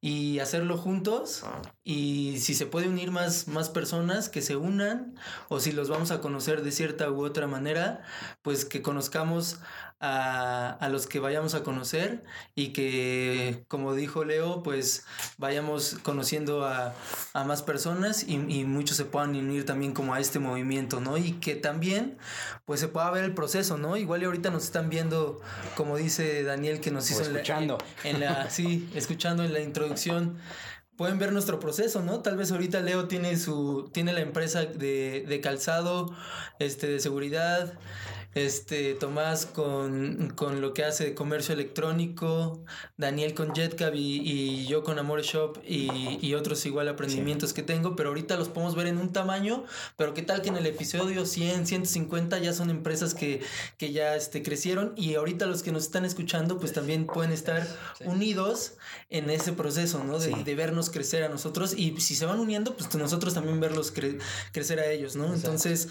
y 0.06 0.40
hacerlo 0.40 0.78
juntos 0.78 1.46
y 1.86 2.38
si 2.40 2.56
se 2.56 2.66
puede 2.66 2.90
unir 2.90 3.10
más, 3.12 3.48
más 3.48 3.70
personas 3.70 4.28
que 4.28 4.42
se 4.42 4.58
unan 4.58 5.16
o 5.48 5.62
si 5.62 5.72
los 5.72 5.88
vamos 5.88 6.12
a 6.12 6.20
conocer 6.20 6.62
de 6.62 6.74
cierta 6.74 7.10
u 7.10 7.24
otra 7.24 7.48
manera 7.48 8.02
pues 8.42 8.66
que 8.66 8.82
conozcamos 8.82 9.60
a, 10.02 10.72
a 10.82 10.90
los 10.90 11.08
que 11.08 11.22
vayamos 11.22 11.54
a 11.54 11.64
conocer 11.64 12.26
y 12.56 12.74
que 12.74 13.64
como 13.70 13.96
dijo 13.96 14.26
Leo 14.26 14.62
pues 14.62 15.06
vayamos 15.38 15.96
conociendo 16.04 16.66
a, 16.66 16.94
a 17.34 17.44
más 17.46 17.62
personas 17.64 18.24
y, 18.28 18.34
y 18.50 18.66
muchos 18.66 18.98
se 18.98 19.06
puedan 19.06 19.30
unir 19.30 19.66
también 19.66 19.94
como 19.94 20.14
a 20.14 20.20
este 20.20 20.40
movimiento, 20.40 21.00
¿no? 21.00 21.18
Y 21.18 21.34
que 21.40 21.56
también 21.56 22.18
pues 22.66 22.82
se 22.82 22.90
pueda 22.90 23.10
ver 23.12 23.24
el 23.24 23.34
proceso, 23.34 23.78
¿no? 23.78 23.96
Igual 23.96 24.24
y 24.24 24.26
ahorita 24.26 24.50
nos 24.50 24.66
están 24.66 24.90
viendo, 24.90 25.40
como 25.78 25.96
dice 25.96 26.44
Daniel 26.44 26.82
que 26.82 26.92
nos 26.92 27.10
O 27.10 27.14
hizo 27.14 27.24
en 27.24 27.32
la- 27.34 27.40
escuchando. 27.40 27.78
en 28.04 28.20
la, 28.20 28.50
sí, 28.50 28.90
escuchando 28.94 29.46
en 29.46 29.54
la 29.54 29.62
introducción. 29.62 29.93
Pueden 30.96 31.18
ver 31.18 31.34
nuestro 31.34 31.60
proceso, 31.60 32.04
¿no? 32.04 32.22
Tal 32.22 32.38
vez 32.38 32.52
ahorita 32.52 32.80
Leo 32.82 33.08
tiene 33.08 33.38
su, 33.38 33.90
tiene 33.92 34.14
la 34.14 34.22
empresa 34.22 34.64
de, 34.64 35.26
de 35.28 35.42
calzado, 35.42 36.16
este, 36.60 36.88
de 36.88 37.00
seguridad, 37.00 37.74
este, 38.36 38.94
Tomás 38.96 39.46
con, 39.46 40.32
con 40.36 40.62
lo 40.62 40.74
que 40.74 40.84
hace 40.84 41.04
de 41.06 41.14
comercio 41.14 41.54
electrónico, 41.54 42.64
Daniel 42.98 43.34
con 43.34 43.54
JetCab 43.54 43.94
y, 43.96 44.22
y 44.30 44.66
yo 44.68 44.84
con 44.84 44.98
Amore 45.00 45.24
Shop 45.24 45.60
y, 45.68 46.18
y 46.22 46.34
otros 46.34 46.66
igual 46.66 46.88
aprendimientos 46.88 47.54
que 47.54 47.64
tengo, 47.64 47.96
pero 47.96 48.10
ahorita 48.10 48.36
los 48.38 48.50
podemos 48.50 48.76
ver 48.76 48.88
en 48.88 48.98
un 48.98 49.12
tamaño, 49.14 49.64
pero 49.98 50.14
qué 50.14 50.22
tal 50.22 50.42
que 50.42 50.50
en 50.50 50.58
el 50.58 50.66
episodio 50.66 51.26
100, 51.26 51.68
150 51.68 52.40
ya 52.40 52.54
son 52.54 52.70
empresas 52.70 53.14
que, 53.14 53.42
que 53.78 53.92
ya 53.92 54.16
este, 54.16 54.42
crecieron 54.44 54.94
y 54.96 55.16
ahorita 55.16 55.46
los 55.46 55.64
que 55.64 55.72
nos 55.72 55.84
están 55.84 56.06
escuchando 56.06 56.58
pues 56.60 56.74
también 56.74 57.06
pueden 57.06 57.32
estar 57.32 57.68
unidos 58.06 58.74
en 59.10 59.30
ese 59.30 59.54
proceso, 59.54 60.04
¿no? 60.04 60.20
De, 60.20 60.24
Sí. 60.34 60.44
de 60.44 60.56
vernos 60.56 60.90
crecer 60.90 61.24
a 61.24 61.30
nosotros 61.30 61.74
y 61.78 62.00
si 62.00 62.16
se 62.16 62.26
van 62.26 62.40
uniendo 62.40 62.76
pues 62.78 62.94
nosotros 62.96 63.34
también 63.34 63.60
verlos 63.60 63.94
cre- 63.94 64.20
crecer 64.52 64.80
a 64.80 64.86
ellos, 64.90 65.16
¿no? 65.16 65.34
Entonces... 65.34 65.90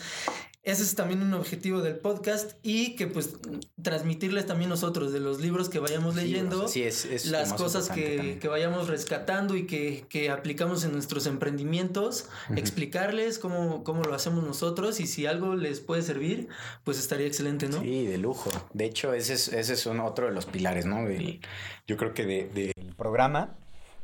Ese 0.65 0.85
es 0.85 0.95
también 0.95 1.21
un 1.23 1.35
objetivo 1.35 1.81
del 1.83 1.97
podcast 1.97 2.32
y 2.63 2.95
que 2.97 3.07
pues 3.07 3.35
transmitirles 3.83 4.47
también 4.47 4.71
nosotros 4.71 5.13
de 5.13 5.21
los 5.21 5.41
libros 5.41 5.69
que 5.69 5.79
vayamos 5.79 6.15
leyendo, 6.15 6.69
Sí, 6.69 6.83
es, 6.83 7.05
es 7.05 7.27
lo 7.27 7.33
las 7.39 7.53
cosas 7.55 7.89
que, 7.89 8.39
que 8.41 8.49
vayamos 8.49 8.89
rescatando 8.89 9.57
y 9.57 9.67
que, 9.67 10.05
que 10.09 10.31
aplicamos 10.31 10.85
en 10.85 10.93
nuestros 10.93 11.27
emprendimientos, 11.27 12.27
explicarles 12.57 13.39
cómo, 13.39 13.85
cómo 13.85 14.03
lo 14.05 14.15
hacemos 14.15 14.45
nosotros 14.45 15.01
y 15.01 15.07
si 15.07 15.27
algo 15.27 15.55
les 15.57 15.81
puede 15.81 16.03
servir, 16.03 16.49
pues 16.85 16.99
estaría 16.99 17.27
excelente, 17.27 17.69
¿no? 17.69 17.81
Sí, 17.81 18.07
de 18.07 18.19
lujo. 18.19 18.51
De 18.73 18.85
hecho, 18.85 19.13
ese 19.15 19.35
es, 19.35 19.49
ese 19.49 19.75
es 19.75 19.87
un 19.87 20.01
otro 20.01 20.27
de 20.27 20.33
los 20.33 20.47
pilares, 20.47 20.87
¿no? 20.87 21.05
Del, 21.05 21.41
yo 21.87 21.97
creo 21.97 22.15
que 22.15 22.25
de- 22.27 22.49
del 22.49 22.95
programa, 22.97 23.57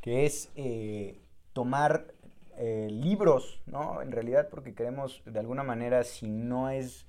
que 0.03 0.27
es 0.27 0.51
eh, 0.57 1.21
tomar 1.53 2.15
eh, 2.59 2.89
libros, 2.91 3.61
¿no? 3.67 4.03
En 4.03 4.11
realidad, 4.13 4.49
porque 4.51 4.75
queremos, 4.75 5.23
de 5.27 5.39
alguna 5.39 5.63
manera, 5.63 6.03
si 6.05 6.27
no 6.29 6.71
es, 6.71 7.07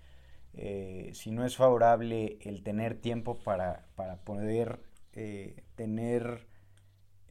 eh, 0.62 1.12
si 1.13 1.32
no 1.32 1.45
es 1.45 1.56
favorable 1.56 2.38
el 2.41 2.63
tener 2.63 2.95
tiempo 2.95 3.39
para, 3.39 3.86
para 3.95 4.17
poder 4.17 4.82
eh, 5.13 5.63
tener 5.76 6.48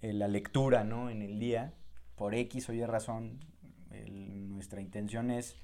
eh, 0.01 0.15
la 0.15 0.29
lectura, 0.29 0.83
¿no? 0.83 1.11
En 1.11 1.21
el 1.21 1.39
día, 1.39 1.75
por 2.17 2.35
X 2.35 2.71
o 2.71 2.73
Y 2.73 2.83
razón, 2.87 3.39
el- 3.93 4.49
nuestra 4.51 4.81
intención 4.81 5.31
es 5.31 5.57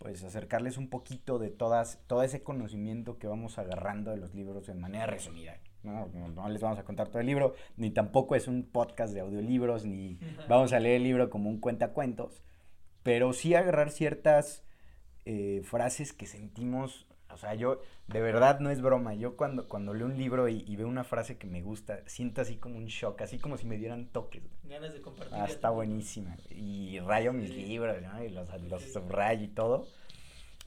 pues 0.00 0.24
acercarles 0.24 0.78
un 0.78 0.88
poquito 0.88 1.38
de 1.38 1.50
todas, 1.50 2.00
todo 2.06 2.22
ese 2.22 2.42
conocimiento 2.42 3.18
que 3.18 3.26
vamos 3.26 3.58
agarrando 3.58 4.10
de 4.10 4.16
los 4.16 4.34
libros 4.34 4.66
de 4.66 4.74
manera 4.74 5.06
resumida. 5.06 5.58
No, 5.82 6.06
no, 6.14 6.28
no 6.28 6.48
les 6.48 6.62
vamos 6.62 6.78
a 6.78 6.84
contar 6.84 7.08
todo 7.08 7.20
el 7.20 7.26
libro, 7.26 7.54
ni 7.76 7.90
tampoco 7.90 8.34
es 8.34 8.48
un 8.48 8.62
podcast 8.64 9.12
de 9.12 9.20
audiolibros, 9.20 9.84
ni 9.84 10.18
vamos 10.48 10.72
a 10.72 10.80
leer 10.80 10.96
el 10.96 11.02
libro 11.04 11.28
como 11.28 11.50
un 11.50 11.60
cuentacuentos, 11.60 12.42
pero 13.02 13.32
sí 13.34 13.54
agarrar 13.54 13.90
ciertas 13.90 14.64
eh, 15.24 15.62
frases 15.64 16.12
que 16.12 16.26
sentimos, 16.26 17.06
o 17.30 17.36
sea, 17.36 17.54
yo, 17.54 17.80
de 18.08 18.20
verdad 18.20 18.60
no 18.60 18.70
es 18.70 18.82
broma, 18.82 19.14
yo 19.14 19.36
cuando, 19.36 19.68
cuando 19.68 19.94
leo 19.94 20.06
un 20.06 20.18
libro 20.18 20.48
y, 20.48 20.64
y 20.66 20.76
veo 20.76 20.88
una 20.88 21.04
frase 21.04 21.38
que 21.38 21.46
me 21.46 21.62
gusta, 21.62 22.00
siento 22.06 22.40
así 22.40 22.56
como 22.56 22.76
un 22.76 22.86
shock, 22.86 23.22
así 23.22 23.38
como 23.38 23.56
si 23.56 23.66
me 23.66 23.78
dieran 23.78 24.06
toques. 24.08 24.42
Ganas 24.64 24.92
de 24.92 25.00
compartir. 25.00 25.38
Ah, 25.38 25.46
está 25.46 25.70
buenísima. 25.70 26.36
Y 26.50 26.98
rayo 27.00 27.32
mis 27.32 27.50
libros, 27.50 28.02
¿no? 28.02 28.22
Y 28.22 28.28
los, 28.30 28.48
los 28.62 28.82
subrayo 28.82 29.44
y 29.44 29.48
todo. 29.48 29.86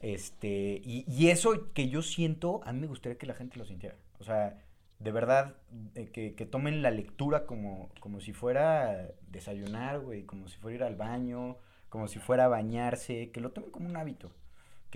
Este, 0.00 0.80
y, 0.84 1.04
y 1.08 1.28
eso 1.28 1.72
que 1.72 1.88
yo 1.88 2.02
siento, 2.02 2.60
a 2.64 2.72
mí 2.72 2.80
me 2.80 2.86
gustaría 2.86 3.18
que 3.18 3.26
la 3.26 3.34
gente 3.34 3.58
lo 3.58 3.64
sintiera. 3.64 3.96
O 4.18 4.24
sea, 4.24 4.58
de 4.98 5.12
verdad, 5.12 5.54
eh, 5.94 6.10
que, 6.10 6.34
que 6.34 6.46
tomen 6.46 6.82
la 6.82 6.90
lectura 6.90 7.46
como, 7.46 7.90
como 8.00 8.20
si 8.20 8.32
fuera 8.32 9.08
desayunar, 9.28 10.00
güey, 10.00 10.24
como 10.24 10.48
si 10.48 10.56
fuera 10.58 10.76
ir 10.76 10.82
al 10.84 10.96
baño, 10.96 11.58
como 11.88 12.08
si 12.08 12.18
fuera 12.18 12.48
bañarse, 12.48 13.30
que 13.30 13.40
lo 13.40 13.52
tomen 13.52 13.70
como 13.70 13.88
un 13.88 13.96
hábito. 13.96 14.30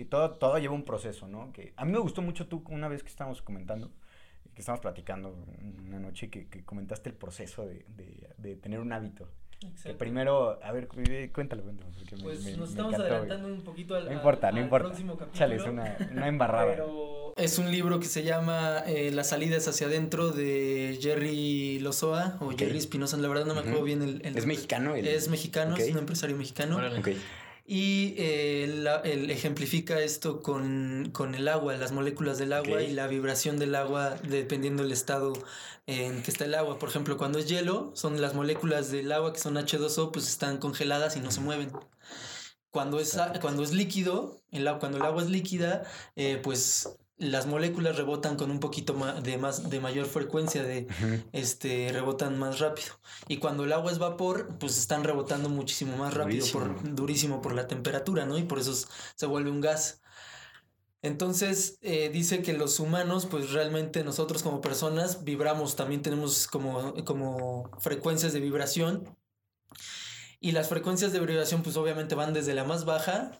Que 0.01 0.05
todo, 0.05 0.31
todo 0.31 0.57
lleva 0.57 0.73
un 0.73 0.83
proceso, 0.83 1.27
¿no? 1.27 1.53
Que 1.53 1.73
a 1.75 1.85
mí 1.85 1.91
me 1.91 1.99
gustó 1.99 2.23
mucho 2.23 2.47
tú, 2.47 2.63
una 2.69 2.87
vez 2.87 3.03
que 3.03 3.09
estábamos 3.09 3.43
comentando, 3.43 3.91
que 4.55 4.61
estábamos 4.61 4.81
platicando 4.81 5.35
una 5.85 5.99
noche, 5.99 6.31
que, 6.31 6.47
que 6.47 6.65
comentaste 6.65 7.09
el 7.09 7.15
proceso 7.15 7.67
de, 7.67 7.85
de, 7.95 8.27
de 8.39 8.55
tener 8.55 8.79
un 8.79 8.91
hábito. 8.93 9.27
Que 9.59 9.67
Exacto. 9.67 9.97
primero, 9.99 10.59
a 10.63 10.71
ver, 10.71 10.87
eh, 11.07 11.29
cuéntalo, 11.31 11.61
cuéntalo. 11.61 11.91
Porque 11.95 12.15
me- 12.15 12.23
Pues 12.23 12.43
me- 12.43 12.51
nos 12.53 12.59
me 12.61 12.65
estamos 12.65 12.93
encantó, 12.95 12.97
güey. 13.09 13.19
adelantando 13.19 13.53
un 13.53 13.61
poquito 13.63 13.93
al, 13.95 14.05
No 14.05 14.09
al- 14.09 14.15
importa, 14.15 14.51
no 14.51 14.57
al 14.57 14.63
importa. 14.63 14.87
próximo 14.87 15.17
capítulo. 15.17 15.37
Chale, 15.37 15.55
es 15.57 15.63
una, 15.65 15.97
una 16.13 16.27
embarrada. 16.27 16.65
Pero 16.71 17.35
es 17.37 17.59
un 17.59 17.69
libro 17.71 17.99
que 17.99 18.07
se 18.07 18.23
llama 18.23 18.79
eh, 18.87 19.11
Las 19.11 19.29
salidas 19.29 19.67
hacia 19.67 19.85
adentro 19.85 20.31
de 20.31 20.97
Jerry 20.99 21.77
Lozoa 21.79 22.37
o 22.41 22.45
Ok. 22.47 22.57
Jerry 22.57 22.79
Espinosa. 22.79 23.17
La 23.17 23.27
verdad 23.27 23.45
no 23.45 23.53
me 23.53 23.59
acuerdo 23.59 23.77
Ujú. 23.77 23.85
bien 23.85 24.01
el, 24.01 24.25
el 24.25 24.35
Es 24.35 24.47
mexicano. 24.47 24.95
el- 24.95 25.05
Es 25.07 25.29
mexicano, 25.29 25.75
es 25.77 25.83
Ok. 25.85 25.91
un 25.91 25.99
empresario 25.99 26.35
mexicano. 26.35 26.77
Órale. 26.77 27.15
Y 27.73 28.15
eh, 28.17 28.65
él 29.05 29.29
ejemplifica 29.31 30.01
esto 30.01 30.41
con, 30.41 31.09
con 31.13 31.35
el 31.35 31.47
agua, 31.47 31.73
las 31.77 31.93
moléculas 31.93 32.37
del 32.37 32.51
agua 32.51 32.83
y 32.83 32.91
la 32.91 33.07
vibración 33.07 33.57
del 33.59 33.75
agua 33.75 34.17
dependiendo 34.27 34.83
del 34.83 34.91
estado 34.91 35.31
en 35.87 36.21
que 36.21 36.31
está 36.31 36.43
el 36.43 36.55
agua. 36.55 36.79
Por 36.79 36.89
ejemplo, 36.89 37.15
cuando 37.17 37.39
es 37.39 37.47
hielo, 37.47 37.93
son 37.95 38.19
las 38.19 38.33
moléculas 38.33 38.91
del 38.91 39.09
agua 39.13 39.31
que 39.31 39.39
son 39.39 39.55
H2O, 39.55 40.11
pues 40.11 40.27
están 40.27 40.57
congeladas 40.57 41.15
y 41.15 41.21
no 41.21 41.31
se 41.31 41.39
mueven. 41.39 41.71
Cuando 42.71 42.99
es, 42.99 43.17
cuando 43.39 43.63
es 43.63 43.71
líquido, 43.71 44.41
el, 44.51 44.69
cuando 44.77 44.97
el 44.97 45.05
agua 45.05 45.23
es 45.23 45.29
líquida, 45.29 45.83
eh, 46.17 46.41
pues 46.43 46.99
las 47.17 47.45
moléculas 47.45 47.97
rebotan 47.97 48.35
con 48.35 48.49
un 48.49 48.59
poquito 48.59 48.95
de 49.21 49.37
más 49.37 49.69
de 49.69 49.79
mayor 49.79 50.07
frecuencia 50.07 50.63
de 50.63 50.87
este 51.33 51.91
rebotan 51.93 52.39
más 52.39 52.59
rápido 52.59 52.93
y 53.27 53.37
cuando 53.37 53.63
el 53.63 53.73
agua 53.73 53.91
es 53.91 53.99
vapor 53.99 54.57
pues 54.59 54.77
están 54.77 55.03
rebotando 55.03 55.47
muchísimo 55.47 55.97
más 55.97 56.13
rápido 56.15 56.47
por 56.47 56.67
Durísimo. 56.67 56.95
durísimo 56.95 57.41
por 57.41 57.53
la 57.53 57.67
temperatura 57.67 58.25
no 58.25 58.37
y 58.37 58.43
por 58.43 58.57
eso 58.59 58.73
se 59.15 59.25
vuelve 59.27 59.51
un 59.51 59.61
gas 59.61 60.01
Entonces 61.03 61.77
eh, 61.81 62.09
dice 62.09 62.41
que 62.43 62.53
los 62.53 62.79
humanos, 62.79 63.25
pues 63.25 63.51
realmente 63.51 64.03
nosotros 64.03 64.43
como 64.43 64.61
personas 64.61 65.23
vibramos, 65.23 65.75
también 65.75 66.01
tenemos 66.03 66.47
como, 66.47 66.93
como 67.05 67.71
frecuencias 67.79 68.33
de 68.33 68.39
vibración. 68.39 69.17
Y 70.39 70.51
las 70.51 70.69
frecuencias 70.69 71.11
de 71.11 71.19
vibración 71.19 71.63
pues 71.63 71.75
obviamente 71.77 72.15
van 72.15 72.33
desde 72.33 72.53
la 72.53 72.63
más 72.63 72.85
baja 72.85 73.31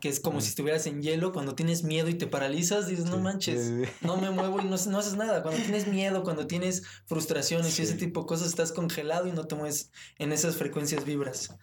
que 0.00 0.08
es 0.08 0.20
como 0.20 0.40
si 0.40 0.48
estuvieras 0.48 0.86
en 0.86 1.02
hielo, 1.02 1.32
cuando 1.32 1.54
tienes 1.54 1.82
miedo 1.82 2.08
y 2.08 2.14
te 2.14 2.26
paralizas, 2.26 2.86
dices, 2.86 3.06
no 3.06 3.18
manches, 3.18 3.72
no 4.00 4.16
me 4.16 4.30
muevo 4.30 4.60
y 4.60 4.64
no, 4.64 4.76
no, 4.76 4.98
haces 4.98 5.16
nada. 5.16 5.42
Cuando 5.42 5.62
tienes 5.62 5.86
miedo, 5.86 6.22
cuando 6.22 6.46
tienes 6.46 6.82
frustraciones 7.06 7.78
y 7.78 7.82
ese 7.82 7.94
tipo 7.94 8.20
de 8.20 8.26
cosas, 8.26 8.48
estás 8.48 8.72
congelado 8.72 9.26
y 9.26 9.32
no 9.32 9.46
te 9.46 9.54
mueves 9.54 9.90
en 10.18 10.32
esas 10.32 10.56
frecuencias 10.56 11.04
vibras. 11.04 11.56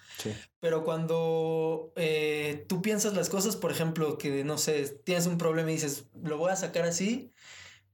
Pero 0.60 0.84
cuando 0.84 1.94
eh, 1.96 2.66
tú 2.68 2.82
piensas 2.82 3.14
las 3.14 3.30
cosas, 3.30 3.56
por 3.56 3.72
ejemplo, 3.72 4.18
que 4.18 4.44
no 4.44 4.58
sé, 4.58 5.00
tienes 5.04 5.28
un 5.28 5.38
problema 5.38 5.72
y 5.72 5.76
dices, 5.76 6.06
lo 6.24 6.38
voy 6.38 6.52
a 6.52 6.56
sacar 6.56 6.86
así, 6.86 7.32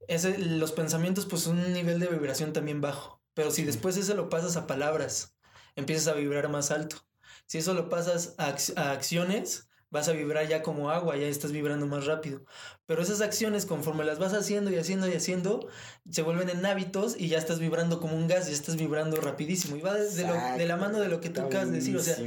ese, 0.08 0.38
los 0.38 0.72
pensamientos, 0.72 1.26
pues 1.26 1.44
son 1.44 1.60
un 1.60 1.74
nivel 1.74 2.00
de 2.00 2.08
vibración 2.08 2.54
también 2.54 2.82
bajo. 2.82 3.22
Pero 3.34 3.52
si 3.52 3.64
después 3.64 3.98
eso 3.98 4.14
lo 4.14 4.30
pasas 4.30 4.58
a 4.58 4.68
palabras, 4.68 5.36
empiezas 5.76 6.08
a 6.08 6.18
vibrar 6.18 6.50
más 6.50 6.72
alto. 6.72 6.98
Si 7.46 7.58
eso 7.58 7.74
lo 7.74 7.90
pasas 7.90 8.36
a, 8.38 8.56
a 8.78 8.92
acciones, 8.92 9.70
vas 9.92 10.08
a 10.08 10.14
vibrar 10.14 10.48
ya 10.48 10.64
como 10.64 10.90
agua, 10.90 11.18
ya 11.18 11.28
estás 11.28 11.52
vibrando 11.52 11.86
más 11.86 12.06
rápido. 12.06 12.44
Pero 12.86 13.04
esas 13.04 13.22
acciones, 13.22 13.66
conforme 13.66 14.06
las 14.06 14.20
vas 14.20 14.34
haciendo 14.34 14.72
y 14.72 14.78
haciendo 14.78 15.08
y 15.08 15.14
haciendo, 15.14 15.68
se 16.10 16.22
vuelven 16.22 16.50
en 16.50 16.66
hábitos 16.66 17.16
y 17.18 17.28
ya 17.28 17.38
estás 17.38 17.60
vibrando 17.60 18.00
como 18.00 18.16
un 18.16 18.28
gas, 18.28 18.48
ya 18.48 18.54
estás 18.54 18.78
vibrando 18.78 19.18
rapidísimo. 19.18 19.76
Y 19.76 19.82
va 19.82 19.94
de, 19.94 20.10
de 20.10 20.66
la 20.66 20.78
mano 20.78 21.00
de 21.00 21.10
lo 21.10 21.20
que 21.20 21.30
tú 21.30 21.42
acabas 21.42 21.70
de 21.70 21.78
decir. 21.78 21.98
O 21.98 22.00
sea, 22.02 22.18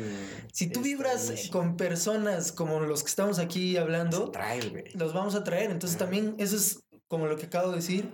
si 0.53 0.68
tú 0.68 0.83
vibras 0.83 1.48
con 1.50 1.77
personas 1.77 2.53
como 2.53 2.81
los 2.81 3.03
que 3.03 3.09
estamos 3.09 3.38
aquí 3.38 3.79
hablando, 3.79 4.31
los 4.94 5.14
vamos 5.14 5.35
a 5.35 5.42
traer. 5.42 5.70
Entonces 5.70 5.98
también 5.98 6.37
eso 6.38 6.57
es 6.57 6.85
como 7.09 7.27
lo 7.27 7.37
que 7.37 7.46
acabo 7.46 7.70
de 7.70 7.77
decir 7.77 8.11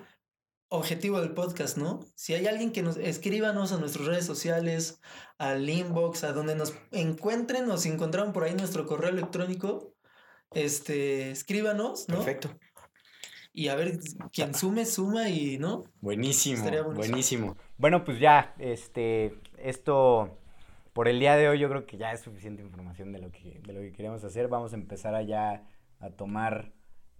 objetivo 0.70 1.20
del 1.20 1.32
podcast, 1.32 1.76
¿no? 1.76 2.00
Si 2.14 2.32
hay 2.32 2.46
alguien 2.46 2.70
que 2.70 2.82
nos 2.82 2.96
escríbanos 2.96 3.72
a 3.72 3.78
nuestras 3.78 4.06
redes 4.06 4.24
sociales, 4.24 5.00
al 5.36 5.68
inbox, 5.68 6.24
a 6.24 6.32
donde 6.32 6.54
nos 6.54 6.74
encuentren, 6.92 7.66
nos 7.66 7.84
encontraron 7.86 8.32
por 8.32 8.44
ahí 8.44 8.54
nuestro 8.54 8.86
correo 8.86 9.10
electrónico, 9.10 9.92
este, 10.52 11.32
escríbanos, 11.32 12.08
¿no? 12.08 12.16
Perfecto. 12.16 12.56
Y 13.52 13.66
a 13.66 13.74
ver, 13.74 13.98
quien 14.32 14.54
sume, 14.54 14.86
suma 14.86 15.28
y, 15.28 15.58
¿no? 15.58 15.84
Buenísimo, 16.00 16.64
buenísimo. 16.94 17.56
Bueno, 17.76 18.04
pues 18.04 18.20
ya, 18.20 18.54
este, 18.58 19.40
esto, 19.58 20.38
por 20.92 21.08
el 21.08 21.18
día 21.18 21.34
de 21.34 21.48
hoy 21.48 21.58
yo 21.58 21.68
creo 21.68 21.84
que 21.84 21.96
ya 21.96 22.12
es 22.12 22.20
suficiente 22.20 22.62
información 22.62 23.10
de 23.10 23.18
lo 23.18 23.32
que, 23.32 23.60
de 23.66 23.72
lo 23.72 23.80
que 23.80 23.92
queremos 23.92 24.22
hacer. 24.22 24.46
Vamos 24.46 24.72
a 24.72 24.76
empezar 24.76 25.16
allá 25.16 25.64
a 25.98 26.10
tomar 26.10 26.72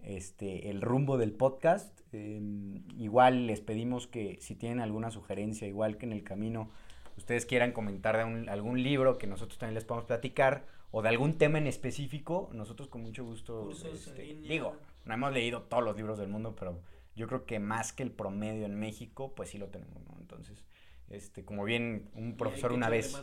este, 0.03 0.69
el 0.69 0.81
rumbo 0.81 1.17
del 1.17 1.31
podcast. 1.31 1.99
Em, 2.13 2.83
igual 2.97 3.47
les 3.47 3.61
pedimos 3.61 4.07
que 4.07 4.37
si 4.41 4.55
tienen 4.55 4.79
alguna 4.81 5.11
sugerencia, 5.11 5.67
igual 5.67 5.97
que 5.97 6.05
en 6.05 6.13
el 6.13 6.23
camino, 6.23 6.69
ustedes 7.17 7.45
quieran 7.45 7.71
comentar 7.71 8.17
de 8.17 8.49
algún 8.49 8.81
libro 8.81 9.17
que 9.17 9.27
nosotros 9.27 9.57
también 9.57 9.75
les 9.75 9.85
podamos 9.85 10.05
platicar 10.05 10.65
o 10.91 11.01
de 11.01 11.09
algún 11.09 11.37
tema 11.37 11.57
en 11.57 11.67
específico, 11.67 12.49
nosotros 12.53 12.89
con 12.89 13.01
mucho 13.01 13.23
gusto 13.23 13.71
este, 13.71 14.35
digo, 14.43 14.75
no 15.05 15.13
hemos 15.13 15.31
leído 15.31 15.63
todos 15.63 15.83
los 15.83 15.95
libros 15.95 16.17
del 16.17 16.27
mundo, 16.27 16.55
pero 16.57 16.81
yo 17.15 17.27
creo 17.27 17.45
que 17.45 17.59
más 17.59 17.93
que 17.93 18.03
el 18.03 18.11
promedio 18.11 18.65
en 18.65 18.75
México, 18.75 19.33
pues 19.33 19.49
sí 19.49 19.57
lo 19.57 19.67
tenemos, 19.67 20.03
¿no? 20.03 20.17
Entonces, 20.19 20.65
este, 21.09 21.45
como 21.45 21.63
bien 21.63 22.09
un 22.13 22.35
profesor 22.35 22.73
una 22.73 22.89
vez, 22.89 23.15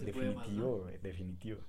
definitivo, 0.00 0.86
definitivo. 1.02 1.60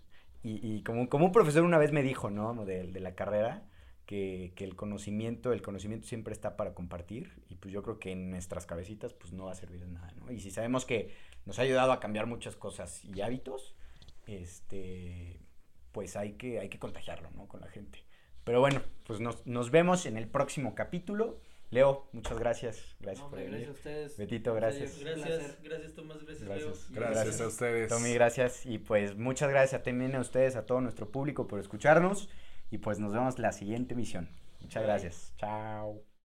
Y, 0.41 0.59
y 0.63 0.83
como, 0.83 1.09
como 1.09 1.25
un 1.25 1.31
profesor 1.31 1.63
una 1.63 1.77
vez 1.77 1.91
me 1.91 2.01
dijo, 2.01 2.29
¿no? 2.31 2.65
De, 2.65 2.87
de 2.87 2.99
la 2.99 3.13
carrera, 3.13 3.63
que, 4.09 4.51
el 4.57 4.75
conocimiento, 4.75 5.53
el 5.53 5.61
conocimiento 5.61 6.07
siempre 6.07 6.33
está 6.33 6.57
para 6.57 6.73
compartir 6.73 7.31
y 7.47 7.53
pues 7.57 7.71
yo 7.71 7.83
creo 7.83 7.99
que 7.99 8.11
en 8.11 8.31
nuestras 8.31 8.65
cabecitas 8.65 9.13
pues 9.13 9.33
no 9.33 9.45
va 9.45 9.51
a 9.51 9.55
servir 9.55 9.81
de 9.81 9.87
nada, 9.87 10.11
¿no? 10.17 10.31
Y 10.31 10.39
si 10.39 10.49
sabemos 10.49 10.83
que 10.83 11.13
nos 11.45 11.59
ha 11.59 11.61
ayudado 11.61 11.91
a 11.91 11.99
cambiar 11.99 12.25
muchas 12.25 12.55
cosas 12.55 13.05
y 13.05 13.21
hábitos, 13.21 13.75
este, 14.25 15.39
pues 15.91 16.15
hay 16.15 16.31
que, 16.33 16.59
hay 16.59 16.69
que 16.69 16.79
contagiarlo, 16.79 17.29
¿no? 17.35 17.47
Con 17.47 17.61
la 17.61 17.67
gente. 17.67 18.03
Pero 18.45 18.61
bueno, 18.61 18.81
pues 19.03 19.19
nos, 19.19 19.45
nos 19.45 19.69
vemos 19.69 20.07
en 20.07 20.17
el 20.17 20.27
próximo 20.27 20.73
capítulo. 20.73 21.39
Leo, 21.69 22.09
muchas 22.11 22.39
gracias. 22.39 22.95
Gracias 22.99 23.27
por 23.27 23.37
venir. 23.37 23.51
Gracias 23.51 23.69
a 23.69 23.73
ustedes. 23.73 24.17
Betito, 24.17 24.55
gracias. 24.55 24.99
Gracias, 25.01 25.61
gracias 25.61 25.93
Tomás, 25.93 26.23
gracias, 26.23 26.47
gracias 26.47 26.89
Leo. 26.89 26.99
Gracias, 26.99 27.41
a 27.41 27.47
ustedes. 27.47 27.89
Tommy, 27.89 28.15
gracias. 28.15 28.65
Y 28.65 28.79
pues 28.79 29.15
muchas 29.15 29.51
gracias 29.51 29.83
también 29.83 30.15
a 30.15 30.19
ustedes, 30.19 30.55
a 30.55 30.65
todo 30.65 30.81
nuestro 30.81 31.11
público 31.11 31.47
por 31.47 31.59
escucharnos. 31.59 32.27
Y 32.71 32.79
pues 32.79 32.99
nos 32.99 33.13
vemos 33.13 33.39
la 33.39 33.51
siguiente 33.51 33.95
misión. 33.95 34.29
Muchas 34.61 34.83
gracias. 34.83 35.33
Chao. 35.37 36.08